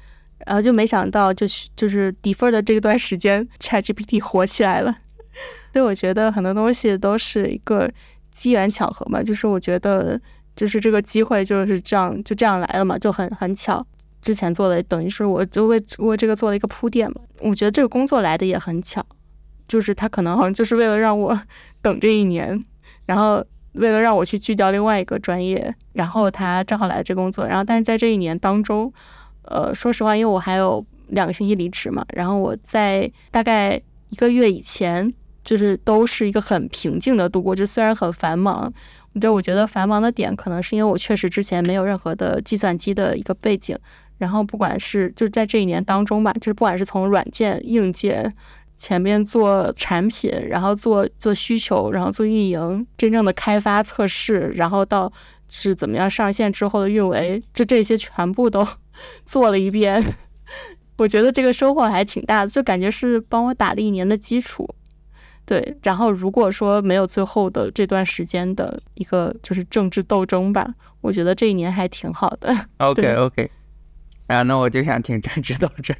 [0.46, 4.96] 然后就没想到，就是就是 defer 的这段时间，ChatGPT 火起来了。
[5.72, 7.88] 所以我觉得很多东西都是一个
[8.32, 10.20] 机缘巧合嘛，就是我觉得
[10.56, 13.86] 就是这个机会就是这样就这样来了嘛，就很很巧。
[14.20, 17.20] 之前做的等于是我就为为这个做了一个铺垫嘛。
[17.38, 19.04] 我觉得这个工作来的也很巧，
[19.68, 21.40] 就是他可能好像就是为了让我
[21.80, 22.62] 等这一年，
[23.06, 28.92] 然后为了让我去拒掉另外一个专业，然后他正好来这工作，然后但是在这一年当中。
[29.50, 35.12] 呃，说实话，因为我还有两个星期离职嘛，然后我在大概一个月以前，
[35.44, 37.54] 就是都是一个很平静的度过。
[37.54, 38.72] 就虽然很繁忙，
[39.20, 43.76] 就我觉得繁忙的点可能是因为我确实之前没有任何的计算机的一个背景，
[44.18, 48.32] 然后不管是就在这一年当中吧，就是不管是从软件、硬件，
[48.80, 55.12] 前面做产品，然后做做需求，然后做运营，真正的开发测试，然后到
[55.48, 58.66] 是怎么样上线之后的运维，这这些全部都
[59.26, 60.02] 做了一遍。
[60.96, 64.66] 我觉得这个收获还挺大的，就感觉是帮我打了一年的基础。
[65.44, 72.56] 对，然后如果说没有最后的这段时间的一个就是政治斗争吧，我觉得这一年还挺好的。
[72.78, 73.50] OK OK，
[74.28, 75.94] 啊，那我就想听政治斗争，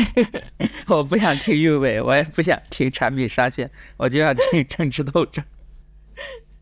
[0.88, 5.44] 我不想听运维，我也不想听产品上线，我就想听 政治斗争。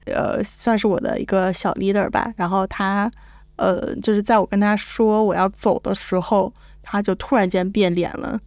[0.06, 2.32] 呃，算是我的一个小 leader 吧。
[2.36, 3.10] 然后他，
[3.56, 8.40] 呃，就是在我跟他说我要走的时候，他就突然间变脸了，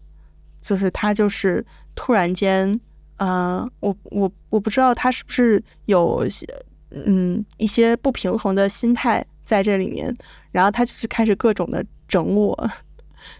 [0.62, 1.66] 就是他就是
[1.96, 2.80] 突然间，
[3.18, 6.46] 呃，我我我不知道他是不是有些
[6.92, 10.14] 嗯一些不平衡的心态在这里面，
[10.52, 12.70] 然后他就是开始各种的整我，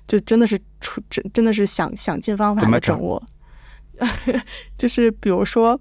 [0.08, 3.24] 就真的是出真真的是想想尽方法怎么整的整我，
[4.78, 5.80] 就是比如说。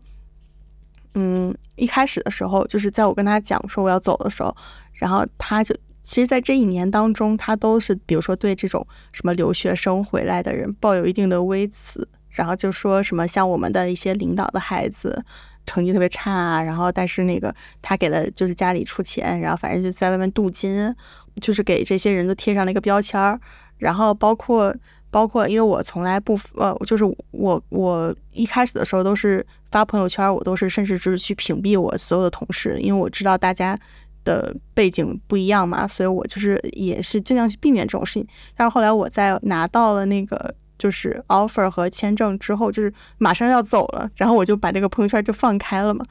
[1.15, 4.57] 嗯，一开始的时候，就是在我跟他讲说我要走的时候，
[4.95, 15.23] 然后他就其实，在这一年当中，他都是比如说对这种什么留学生回来的人抱有一定的微词，然后就说什么像我们的一些领导的孩子
[15.67, 20.97] 成绩特别差啊，然后但是那个他给了就是家里出钱，然后反正就在外面镀金，
[21.43, 23.39] 就是给这些人都贴上了一个标签儿，
[23.83, 24.75] 然后包括。
[25.13, 33.79] 包括，因为我从来不呃，就是我我一开始的时候都是发朋友圈，我都是甚至就是去屏蔽我所有的同事，因为我知道大家
[34.25, 38.27] 的背景不一样嘛，所以我就是也是尽量去避免这种事情。
[38.57, 46.03] 但是后来我在拿到了那个就是 offer 和签证之后，就是马上要走了，然后我就把这个朋友圈就放开了嘛，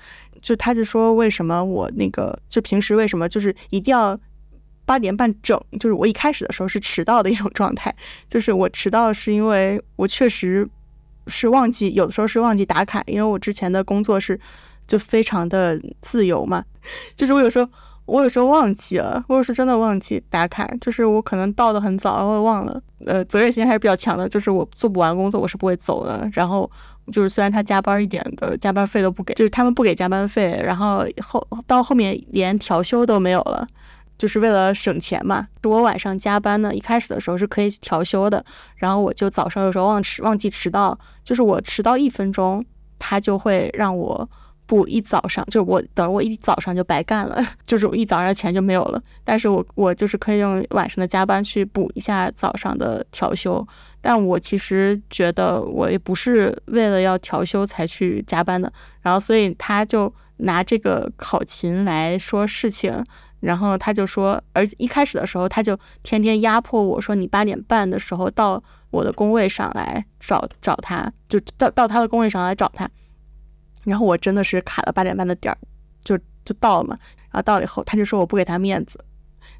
[0.43, 4.15] 就他就说为什么我那个就平时为什么就是一定要。
[4.85, 7.93] 八点半整，就是我一开始的时候是迟到的一种状态，
[8.29, 10.67] 就是我迟到是因为我确实
[11.27, 14.39] 是忘记，有的时候是忘记打卡，因为我之前的工作是
[14.87, 16.63] 就非常的自由嘛，
[17.15, 17.69] 就是我有时候
[18.05, 26.69] 我有时候忘记了，我有时候真的忘记打卡，就是我可能到的很早，然后忘了，呃，责任心还是比较强的，就是我做不完工作我是不会走的，然后
[27.13, 33.65] 就是虽然他加班一点的加班费都不给，就是他们不给加班费，然后后到后面连调休都没有了。
[34.21, 35.47] 就是为了省钱嘛。
[35.63, 42.63] 我晚上加班呢，一开始的时候是可以调休的，然后我就早上有时候忘迟忘记迟到，就是我迟到一分钟，
[42.99, 44.29] 他就会让我
[44.67, 49.01] 补一早上，就是我等我一早上就白干了， 就是我一早上钱就没有了。
[49.23, 53.67] 但是我我就是可以用晚上的加班去补一下早上的调休，
[54.01, 63.03] 但我其实觉得我也不是为了要调休才去加班的，然后所以他就拿这个考勤来说事情。
[63.41, 72.89] 然后他就说，而一开始的时候，他就天天压迫我说，你八点半的时候到我的工位上来找找他，就到到他的工位上来找他。
[73.83, 75.57] 然后我真的是卡了八点半的点儿，
[76.03, 76.97] 就就到了嘛。
[77.31, 79.03] 然后到了以后，他就说我不给他面子，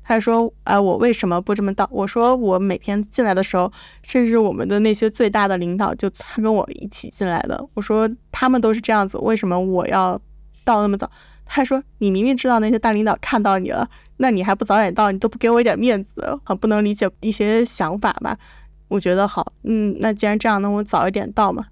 [0.03, 1.87] 他说，哎、我为什么不这么到？
[1.89, 3.71] 我说我每天进来的时候，
[4.03, 10.21] 甚至我们的那些最大的领导就他跟我一起进来的，我说他们都是这样子，为什么我要
[10.63, 11.09] 到那么早？
[11.53, 15.11] 他说：“你明明知道那些大领导看到你了，那你还不早点到？
[15.11, 18.37] 你都不给我一点面子，很不能理解一些想法吧？”
[18.87, 21.67] 我觉得好，嗯，那既然这样，那我早一点到嘛。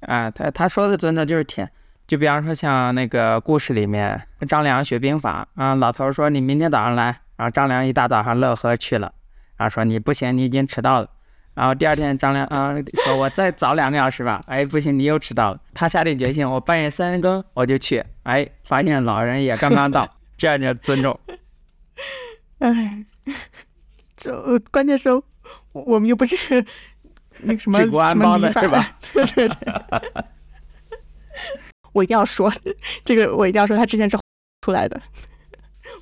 [0.00, 1.70] 啊，他他说的尊重就是甜。
[2.08, 9.12] 就比方说像那个故事里面，张良学兵法啊，老头说你明天早上来，然后张良一大早上乐呵去了，
[9.56, 11.10] 然后说你不行，你已经迟到了。
[11.58, 12.72] 然后第二天张亮啊
[13.04, 14.40] 说，我再早两个小时吧。
[14.46, 15.60] 哎，不行，你又迟到了。
[15.74, 18.04] 他下定决心，我半夜三更我就去。
[18.22, 21.18] 哎，发现老人也刚刚到， 这样就尊重。
[22.60, 23.04] 哎，
[24.16, 25.10] 这关键是，
[25.72, 26.64] 我们又不是
[27.40, 28.96] 那个什么治国安邦的是吧？
[29.12, 29.74] 对对对。
[31.90, 32.52] 我一定要说
[33.04, 34.16] 这个，我一定要说，他之前是
[34.60, 35.02] 出来的，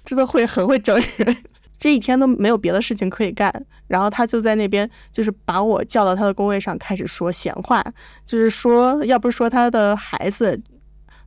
[0.05, 1.37] 真的会很会整人。
[1.79, 3.53] 这一天都没有别的事情可以干，
[3.87, 7.85] 然后他就在那边，就是把我叫到他的工位上，开始说闲话，
[8.25, 10.61] 就是说，要不是说他的孩子，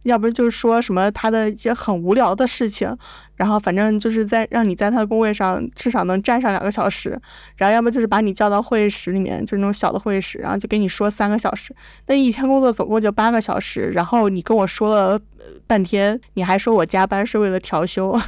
[0.03, 2.97] 要不就是说什么他的一些很无聊的事情，
[3.35, 7.19] 然后反正就是在让你在他的工位上至少能站上两个小时，
[7.57, 11.75] 然后要么就是把你叫到会议室里面，就是那种小的会议室，然后就给你说三个小时，
[12.07, 15.19] 那一天工作总共就八个小时，然后你跟我说了
[15.67, 18.19] 半天，你还说我加班是为了调休。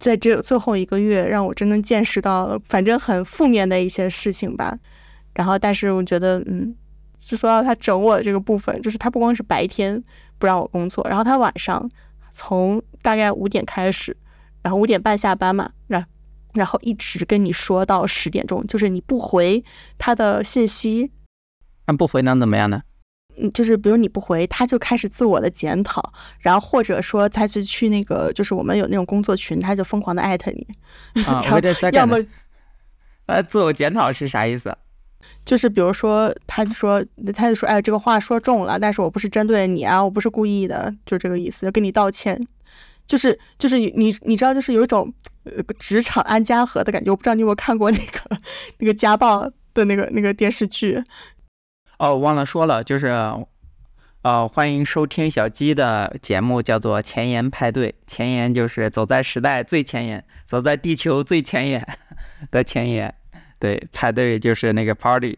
[0.00, 4.76] 在这最后一个月，让我真正见识到了，反正很负面的一些事情吧。
[5.34, 6.74] 然后，但是我觉得，嗯，
[7.18, 10.02] 就说到他整我这个部分，就是他不光是白天
[10.38, 11.88] 不让我工作，然后他晚上
[12.32, 14.16] 从大概五点开始，
[14.62, 16.04] 然后五点半下班嘛，然
[16.54, 19.62] 然后一直跟你说到十点钟，就是你不回
[19.98, 21.12] 他的信息，
[21.86, 22.82] 那不回能怎么样呢？
[23.40, 30.66] 你就是比如你不回，他就开始自我的检讨，然后或者说他就去那个就是我们有那种工作群，他就疯狂的艾特你，
[31.92, 32.18] 要么
[33.26, 34.76] 呃，自我检讨是啥意思？
[35.44, 42.46] 就是比如说他就说他就说哎这个话说重了，但是我不是针对你啊，我不是故意的，就这个意思，要跟你道歉。
[43.06, 45.12] 就是就是你你你知道就是有一种
[45.42, 48.36] 呃职场安家和的感觉，我不知道你有没有看过那个
[48.78, 51.02] 那个家暴的那个那个电视剧，
[52.00, 53.08] 哦，忘了说了，就是，
[54.22, 57.90] 呃，欢迎收听小鸡的节目，叫做《前沿派对》。
[58.06, 61.86] 前沿就是走在时代最前沿，走在地球最前沿
[62.50, 63.14] 的前沿。
[63.58, 65.36] 对，派对就是那个 party。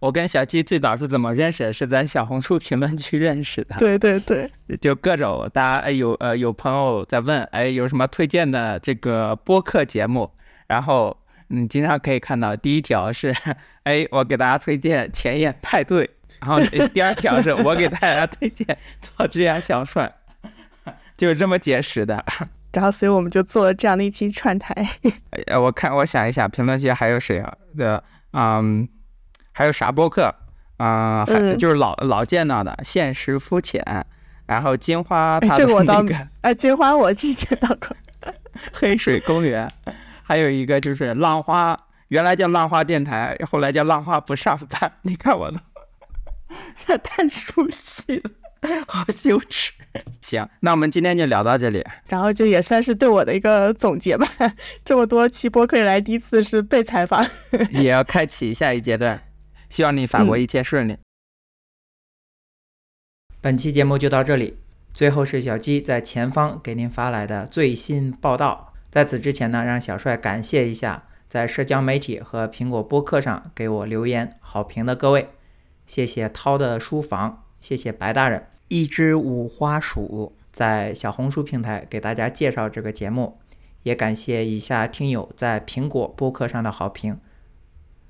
[0.00, 1.72] 我跟小鸡最早是怎么认识的？
[1.72, 3.76] 是在小红书评论区认识的。
[3.78, 4.50] 对对对，
[4.80, 10.28] 就各种大家哎有呃有朋友在问哎有什么推荐的这个播客节目，
[10.66, 11.16] 然后
[11.52, 13.34] 你经常可以看到第一条是
[13.84, 16.08] 哎我给大家推荐前沿派对，
[16.40, 16.60] 然后
[16.94, 18.66] 第二条是我给大家推荐
[19.00, 20.12] 做这样小帅，
[21.16, 22.24] 就是这么结识的。
[22.72, 24.72] 然后所以我们就做了这样的一期串台。
[25.48, 27.52] 呃，我看我想一想，评论区还有谁啊？
[27.76, 28.88] 的嗯，
[29.50, 30.32] 还有啥播客
[30.76, 33.84] 啊、还嗯就是老老见到的现实肤浅，
[34.46, 36.28] 然后金花哎他的这个我倒那个。
[36.42, 37.94] 哎，金花我之前到过，
[38.72, 39.68] 黑水公园，
[40.30, 41.76] 还有一个就是浪花，
[42.06, 44.92] 原来叫浪花电台，后来叫浪花不上班。
[45.02, 45.58] 你看我都，
[46.86, 48.30] 这太熟悉了，
[48.86, 49.72] 好羞耻。
[50.20, 51.84] 行，那我们今天就聊到这里。
[52.06, 54.24] 然后这也算是对我的一个总结吧。
[54.84, 57.26] 这么多期播客以来，第一次是被采访。
[57.74, 59.20] 也要开启下一阶段，
[59.68, 60.96] 希望你法国一切顺利。
[63.40, 64.56] 本期节目就到这里。
[64.94, 68.69] 最后是小鸡在前方给您发来的最新报道。
[68.90, 75.30] 在此之前呢，让小帅感谢一下在社交媒体和苹果播客上给我留言好评的各位，
[75.86, 83.38] 谢谢涛的书房，谢谢白大人，一只五花鼠在小红书平台给大家介绍这个节目，
[83.84, 87.18] 也感谢以下听友在苹果播客上的好评，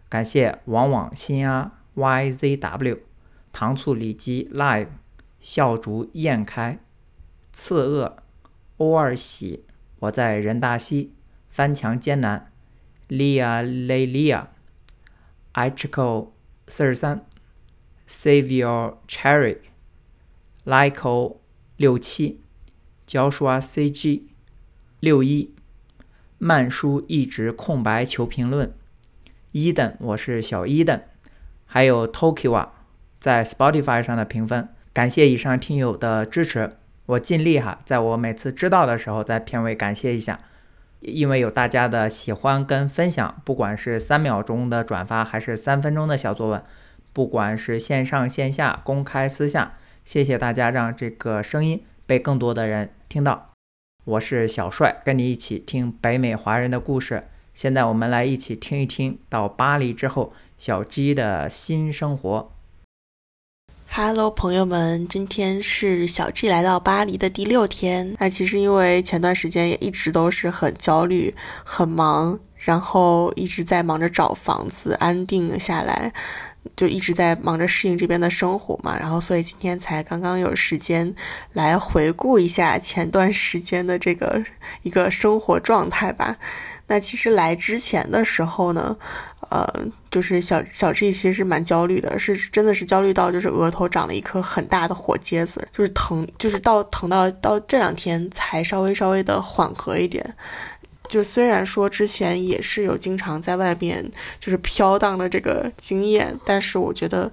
[0.08, 2.98] 感谢往往新啊 YZW
[3.52, 4.88] 糖醋里脊 Live。
[5.40, 6.78] 笑逐颜开，
[7.50, 8.18] 刺鳄，
[8.76, 9.64] 欧尔喜，
[10.00, 11.12] 我在人大西，
[11.48, 12.50] 翻墙艰难
[13.08, 14.44] ，Lia Le
[15.54, 16.30] Lia，Ichico
[16.66, 17.24] 四十三
[18.08, 21.36] ，Savior Cherry，Lyco
[21.76, 22.40] 六七
[23.06, 24.22] ，Joshua CG
[25.00, 25.54] 六一，
[26.38, 28.72] 慢书一直空白求评论，
[29.52, 31.00] 伊登，我是小伊登，
[31.66, 32.70] 还有 Tokiwa
[33.18, 34.68] 在 Spotify 上的评分。
[34.92, 36.76] 感谢以上听友的支持，
[37.10, 40.38] 我尽力哈，在我每次知道的时候，在片尾感谢一下，
[41.00, 46.62] 因为有大家的喜欢跟分享，不管是三秒钟的转发，还是三分钟的小作文，
[47.12, 53.50] 不管是线上线下、公开私下，谢谢大家让这个声音被更多的人听到。
[54.04, 57.24] 我是小帅，跟你一起听北美华人的故事。
[57.54, 62.52] 现在我们来一起听一听到巴黎之后小 G 的新生活。
[63.92, 68.14] Hello，朋友们，今天是小 G 来到巴黎的第六天。
[68.20, 71.34] 那其实因为前段时间也一直都是很焦虑、
[71.64, 76.12] 很忙，然后一直在忙着找房子安定下来，
[76.76, 78.96] 就一直在忙着适应这边的生活嘛。
[78.96, 81.12] 然后所以今天才刚刚有时间
[81.52, 84.44] 来回顾一下前段时间的这个
[84.82, 86.36] 一个生活状态吧。
[86.86, 88.96] 那其实来之前的时候呢，
[89.50, 89.66] 呃，
[90.10, 100.34] 就是小小 G 其实是蛮焦虑的，是真的是焦虑到就是额头长了一颗很大的火疖子，就是疼，就是到疼到到这两天才稍微稍微的缓和一点。
[101.08, 107.28] 就虽然说之前也是有经常在外面就是飘荡的这个经验，但是我觉得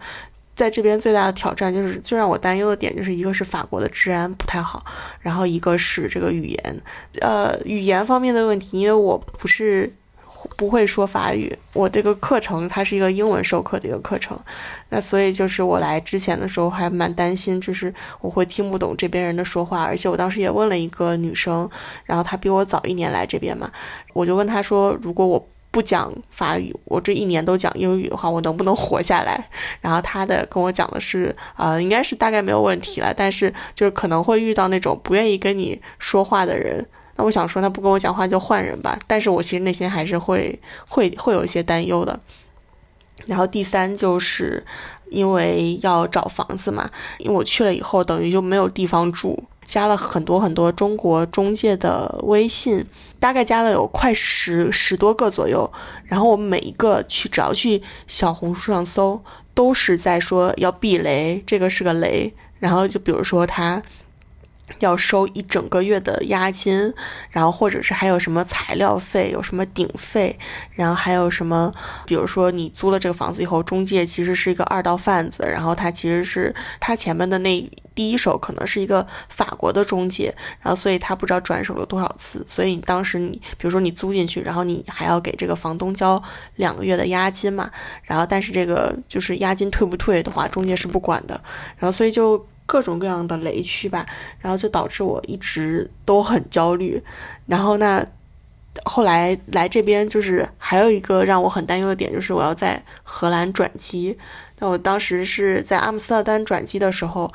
[0.56, 4.84] 在这边最大的挑战就是最让我担忧的点就是一个是法国的治安不太好，
[5.22, 6.82] 然后一个是这个语言，
[7.22, 9.94] 呃，语言方面的问题，因为我不是
[10.56, 14.40] 不会说法语，我这个课程它是一个英文授课的一个课程，
[14.90, 21.70] 那所以就是我来之前的时候还蛮担心，就是我会听不懂这边人的说话，而且我当时也问了一个女生，
[22.06, 23.70] 然后她比我早一年来这边嘛，
[24.14, 29.50] 我就问她说，如果我不讲法语，我这一年都讲英语的话，我能不能活下来？
[29.82, 36.86] 然后她的跟我讲的是，呃，应该是大概没有问题了，但是就是可能会遇到那种不愿意跟你说话的人。
[37.18, 38.98] 那我想说，他不跟我讲话就换人吧。
[39.08, 40.58] 但是我其实内心还是会
[40.88, 42.20] 会会有一些担忧的。
[43.26, 44.64] 然后第三就是，
[45.10, 52.86] 因为要找房子嘛，因为我去了以后，等于就没有地方住，加了很多很多中国中介的微信，
[53.20, 55.70] 大概加了有快十十多个左右。
[56.06, 59.20] 然后我每一个去，只要去小红书上搜，
[59.56, 62.32] 都是在说要避雷，这个是个雷。
[62.60, 63.82] 然后就比如说他。
[64.80, 66.94] 要收一整个月的押金，
[67.30, 70.38] 然后或者是还有什么材料费，有什么顶费，
[70.72, 71.72] 然后还有什么，
[72.06, 86.22] 比如说你租了这个房子以后，中介其实是一个二道贩子，然后他其实是他前面的那第一手可能是一个法国的中介，然后所以他不知道转手了多少次，所以你当时你比如说你租进去，然后你还要给这个房东交
[86.58, 87.72] 两个月的押金嘛，
[88.04, 91.42] 然后但是这个就是押金退不退的话，中介是不管的，
[91.78, 92.46] 然后所以就。
[92.68, 94.06] 各种各样的雷区吧，
[94.40, 97.02] 然后就导致我一直都很焦虑。
[97.48, 98.06] 然后那
[98.84, 104.16] 后来来这边，就是还有一个让我很担忧的点，就是我要在荷兰转机。
[104.60, 107.34] 那我当时是在阿姆斯特丹转机的时候。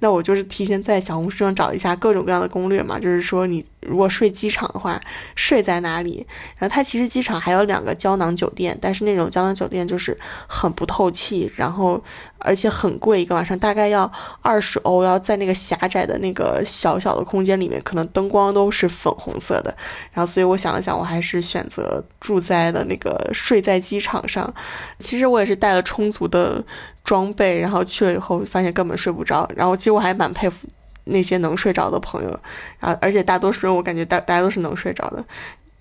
[0.00, 5.00] 那我就是提前在小红书上找一下各种各样的攻略嘛，就是说你如果睡机场的话，
[5.36, 6.26] 睡在哪里？
[6.56, 12.02] 然后它其实机场还有两个胶囊酒店，但是那种胶囊酒店就是很不透气，然后
[12.38, 19.76] 而且很贵，一个晚上大概要二十欧，要在那个狭窄的那个小小的空间里面，可能灯光都是粉红色的。
[20.12, 24.52] 然后所以我想了想，我还是选择住在了那个睡在机场上。
[24.98, 26.64] 其实我也是带了充足的。
[27.10, 30.68] 装备，然后去了以后发现根本睡不着，然后其实我还蛮佩服
[31.06, 32.40] 那些能睡着的朋友，
[32.78, 35.24] 然后而且大多数人我感觉大大家都是能睡着的，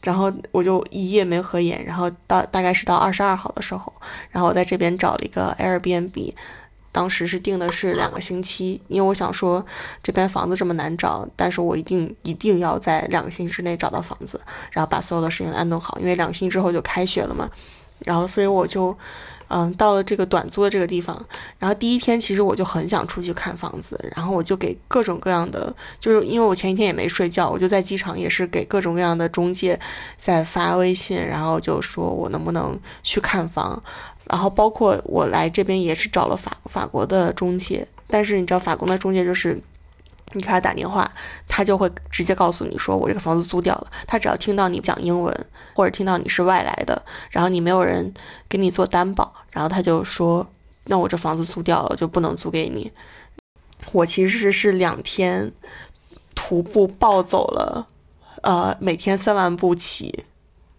[0.02, 3.94] 然后我就一夜没合眼，然后到大概是到二十二号的时候，
[4.32, 6.34] 然后我在这边找了一个 Airbnb，
[6.92, 9.64] 当时是定的是两个星期，因为我想说
[10.02, 17.48] 这边房子这么难找，但是我一定一定要在两个星期之内找到房子，然后把所有的事情安顿好，因为两个星期之后就开学了嘛，
[18.00, 18.98] 然后所以我就。
[19.50, 21.20] 嗯，到了这个短租的这个地方，
[21.58, 29.80] 然后第一天其实我就很想出去看房子，然后我就给各种各样的，就是因为我前一天也没睡觉，我就在机场也是给各种各样的中介
[30.18, 33.82] 在发微信，然后就说我能不能去看房，
[34.26, 39.60] 然后包括我来这边也是找了法法国的中介，但是你知道法国的中介就是。
[40.34, 41.10] 你给他打电话，
[41.48, 43.88] 他就会直接告诉你说我这个房子租掉了。
[44.06, 45.34] 他只要听到你讲英文，
[45.74, 47.02] 或者听到你是外来的，
[47.32, 48.14] 然后你没有人
[48.48, 50.48] 给你做担保，然后他就说，
[50.86, 52.92] 那我这房子租掉了就不能租给你。
[53.92, 55.52] 我其实是两天
[56.36, 57.88] 徒步暴走了，
[58.44, 60.26] 呃，每天三万步起。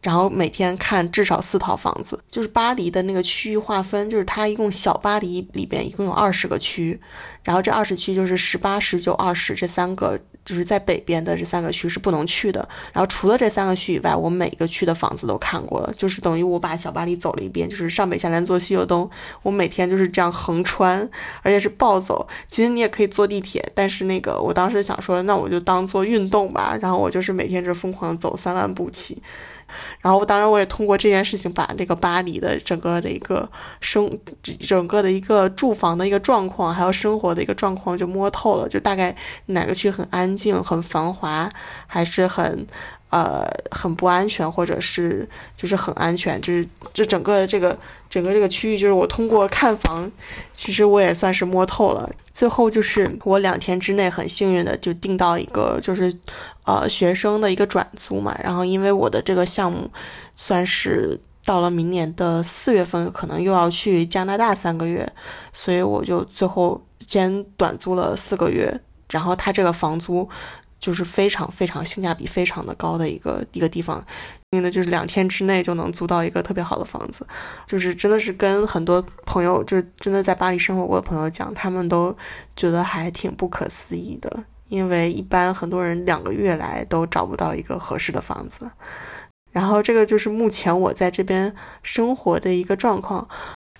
[0.02, 6.98] 然后每天看至少四套房子，就是巴黎的那个区域划分，就是它一共小巴黎里边一共有二十个区，
[7.44, 12.66] 然后这二十区就是十八、十九、二十这三个，就是在北边的这三个区是不能去的。
[12.94, 19.08] 然后除了这三个区以外，我每个区的房子都看过了，就是等于我把小巴黎走了一遍，就是上北下南左西右东，
[19.42, 21.06] 我每天就是这样横穿，
[21.42, 22.26] 而且是暴走。
[22.48, 29.22] 其实你也可以坐地铁，但是那个我当时想说，那我就当做运动吧，然后我就是每天就疯狂走三万步起。
[30.00, 33.48] 然后，当然，我也通过这件事情把这个巴黎的整个的一个
[33.80, 34.18] 生，
[34.60, 39.14] 整个的一个住房的一个状况，还有生活的一个状况就摸透了，就大概
[39.46, 41.50] 哪个区很安静、很繁华，
[41.86, 42.66] 还是很。
[43.10, 47.76] 呃，很不安全，或者是就是很安全，就是这整个这个
[48.08, 50.08] 整个这个区域，就是我通过看房，
[50.54, 52.08] 其实我也算是摸透了。
[52.32, 56.16] 最后就是我两天之内很幸运的就订到一个就是
[56.64, 59.90] 呃学生的一个转租嘛，然后因为我的这个项目
[60.36, 65.12] 算是到了明年的四月份，可能又要去加拿大三个月，
[65.52, 68.80] 所以我就最后先短租了四个月，
[69.10, 70.28] 然后他这个房租。
[70.80, 74.04] 就是非常非常性价比非常的高的一个一个地方，
[74.50, 77.24] 因为就是两天之内就能租到一个特别好的房子，
[77.66, 82.16] 就是真的是跟很多朋友，就是真的在巴黎生活过的朋友讲，他们都
[82.56, 88.70] 觉得还挺不可思议的，因为一般很多人两个月来都找不到一个合适的房子，
[89.52, 93.28] 然后这个就是目前我在这边生活的一个状况。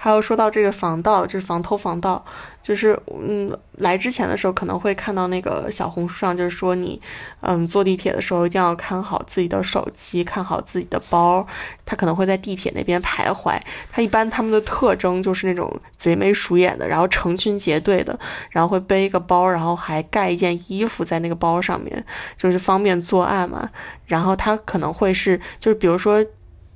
[0.03, 2.25] 还有说到这个防盗，就是防偷防盗，
[2.63, 7.01] 就是嗯，来之前的时候可能会看到那个小红书上，就是说你，
[7.41, 11.47] 嗯，坐地铁的时候一定要看好自己的手机，看好自己的包，
[11.87, 13.59] 他可能会在地铁那边徘徊。
[13.91, 18.19] 他一般他们的特征就是那种贼眉鼠眼的，然后成群结队的，
[18.51, 22.05] 然后会背一个包，然后还盖一件衣服在那个包上面，
[22.37, 23.69] 就是方便作案嘛。
[24.05, 26.25] 然后他可能会是，就是比如说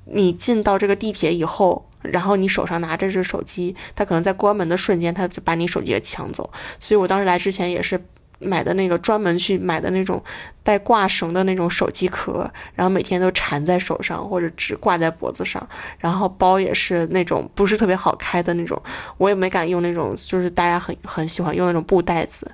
[0.05, 1.87] 你进到这个地铁以后。
[2.11, 6.49] 然后你手上拿着这手机，他可能在关门的瞬间，他就把你手机给抢走。
[6.79, 7.99] 所以我当时来之前也是
[8.39, 10.21] 买的那个专门去买的那种
[10.61, 15.65] 带挂绳的那种手机壳，然后每天都缠在手上或者只挂在脖子上，
[15.97, 18.81] 然后包也是那种不是特别好开的那种，
[19.17, 22.51] 我也没敢用那种，就是大家很很喜欢用那种布袋子。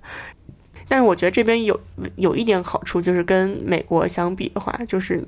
[0.87, 1.79] 但是我觉得这边有
[2.15, 5.27] 有一点好处，就是跟美国相比的话，就是。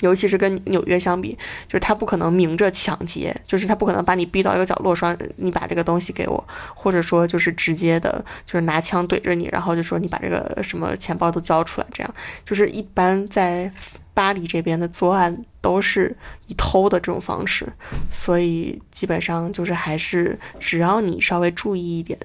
[0.00, 1.36] 尤其是跟纽约相比，
[1.66, 6.42] 就是他不可能明着抢劫，就是他不可能把你逼到一个角落说你把这个东西给我，
[6.74, 13.70] 或者说就是直接的，就是拿枪怼着你，然后就说你把这个什么钱包都交出来，这样就是一般在
[14.14, 17.66] 巴黎这边的作案都是以偷的这种方式，
[18.10, 22.18] 所以基本上就是还是只要你稍微注意一点，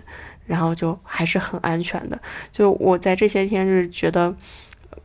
[0.45, 2.21] 然后就还是很安全的。
[2.51, 4.35] 就我在这些天就是觉得。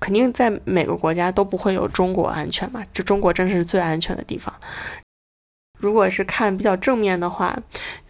[0.00, 4.54] 肯定在每个国家都不会有中国安全嘛，就中国真是最安全的地方。
[5.80, 7.56] 如果是看比较正面的话，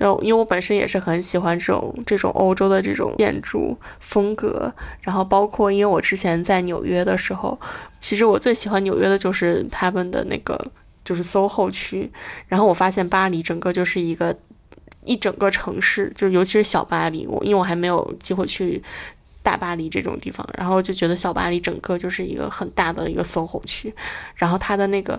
[0.00, 4.72] 就因为我本身也是很喜欢这种这种欧洲的这种建筑风格，
[5.02, 7.60] 然后包括因为我之前在纽约的时候，
[8.00, 10.58] 其实我最喜欢纽约的就是他们的那个
[11.04, 12.10] 就是 SOHO 区，
[12.46, 14.34] 然后我发现巴黎整个就是一个
[15.04, 18.82] 一整个城市，就尤其是小巴黎，我因为我还没有机会去。
[19.48, 23.94] 大巴黎这种地方，然后就觉得小巴黎整个就是一个很大的一个 SOHO 区，
[24.34, 25.18] 然后它的那个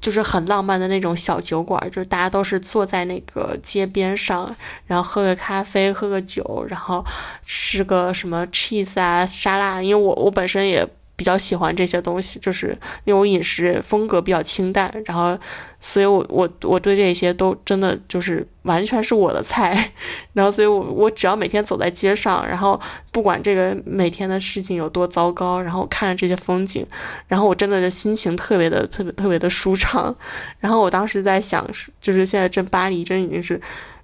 [0.00, 4.54] 就是很浪漫的那种小酒馆，就是大家都是坐在那个街边上，
[4.86, 7.04] 然后喝个咖啡，喝个酒，然后
[7.44, 10.88] 吃个什么 cheese 啊沙拉，因为我我本身也。
[11.16, 15.38] 比较喜欢这些东西，就是那种饮食风格比较清淡，然后，
[15.80, 19.92] 所以我我我对这些都真的就是完全是我的菜，
[20.34, 22.80] 然后，所以我我只要每天走在街上，然后
[23.12, 26.84] 不管这个每天的事情有多糟糕，然后看着这些风景，
[27.28, 30.12] 然后我真的就心情特别的特别特别的舒畅，
[30.58, 31.64] 然后我当时在想，
[32.00, 33.56] 就是现在这巴黎真已经是，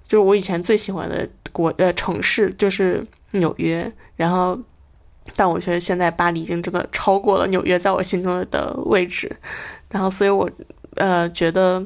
[0.07, 4.57] 就是我以前最喜欢的国呃城市就是纽约，然后。
[5.35, 9.31] 但我觉得现在巴黎已经真的超过了纽约在我心中的位置，
[9.89, 10.49] 然后所以，我
[10.95, 11.85] 呃觉得，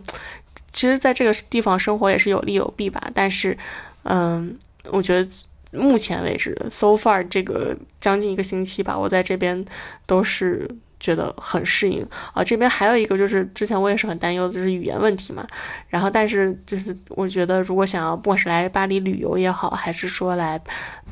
[0.72, 3.02] 其实在这个地方生活也是有利有弊吧。
[3.14, 3.58] 但是，
[4.04, 4.58] 嗯，
[4.91, 5.30] 我觉得
[5.72, 9.66] 目前为止，so far 这个将近一个星期吧，我在这边
[10.06, 10.70] 都是。
[11.06, 12.03] 觉得很适应
[12.34, 15.45] 啊，这边还有一个就是之前我也是很担忧的，就是语言问题嘛。
[15.88, 20.60] 然后，但是就是我觉得，如果想要不管是来巴黎旅游也好，还是说来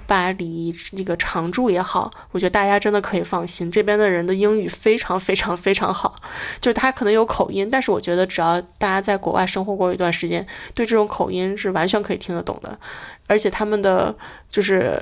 [0.08, 6.16] 巴黎这个常住也好，我觉得大家真的可以放心，这边的人的英语非常非常非常好。
[6.60, 12.80] 就是他可能有口音，但是我觉得只要大家在国外生活过一段时间，对这种口音是完全可以听得懂的。
[13.28, 14.16] 而且他们的
[14.50, 15.00] 就是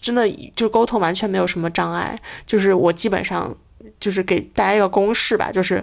[0.00, 3.54] 真的就沟通完全没有什么障碍，就是我基本上。
[4.02, 5.82] 就是给大家一个公式吧，就是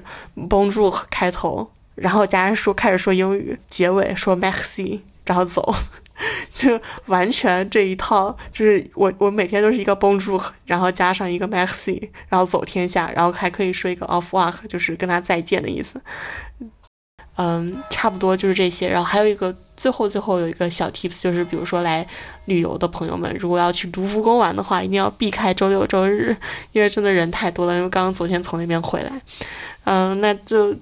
[0.49, 5.73] 绷住开头，然后大家说开始说英语，结尾说 maxi，然后走，
[6.53, 16.01] 就完全这一套，就是我我每天都是一个绷住然后加上一个 maxi，然后走天下，然后还可以说一个 aufwach，就是跟他再见的意思。
[17.41, 18.89] 嗯，差不多就是这些。
[18.89, 22.05] 然后还有一个最后最后有一个小 tips，就是比如说来
[22.45, 26.35] 旅游的朋友们，如果要去卢浮宫玩的话，一定要避开周六周日，
[26.73, 27.73] 因为真的人太多了。
[27.77, 29.21] 因为刚刚昨天从那边回来，
[29.85, 30.75] 嗯，那就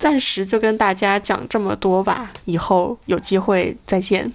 [0.00, 4.32] 暂时就跟大家讲这么多吧，以后有机会再见。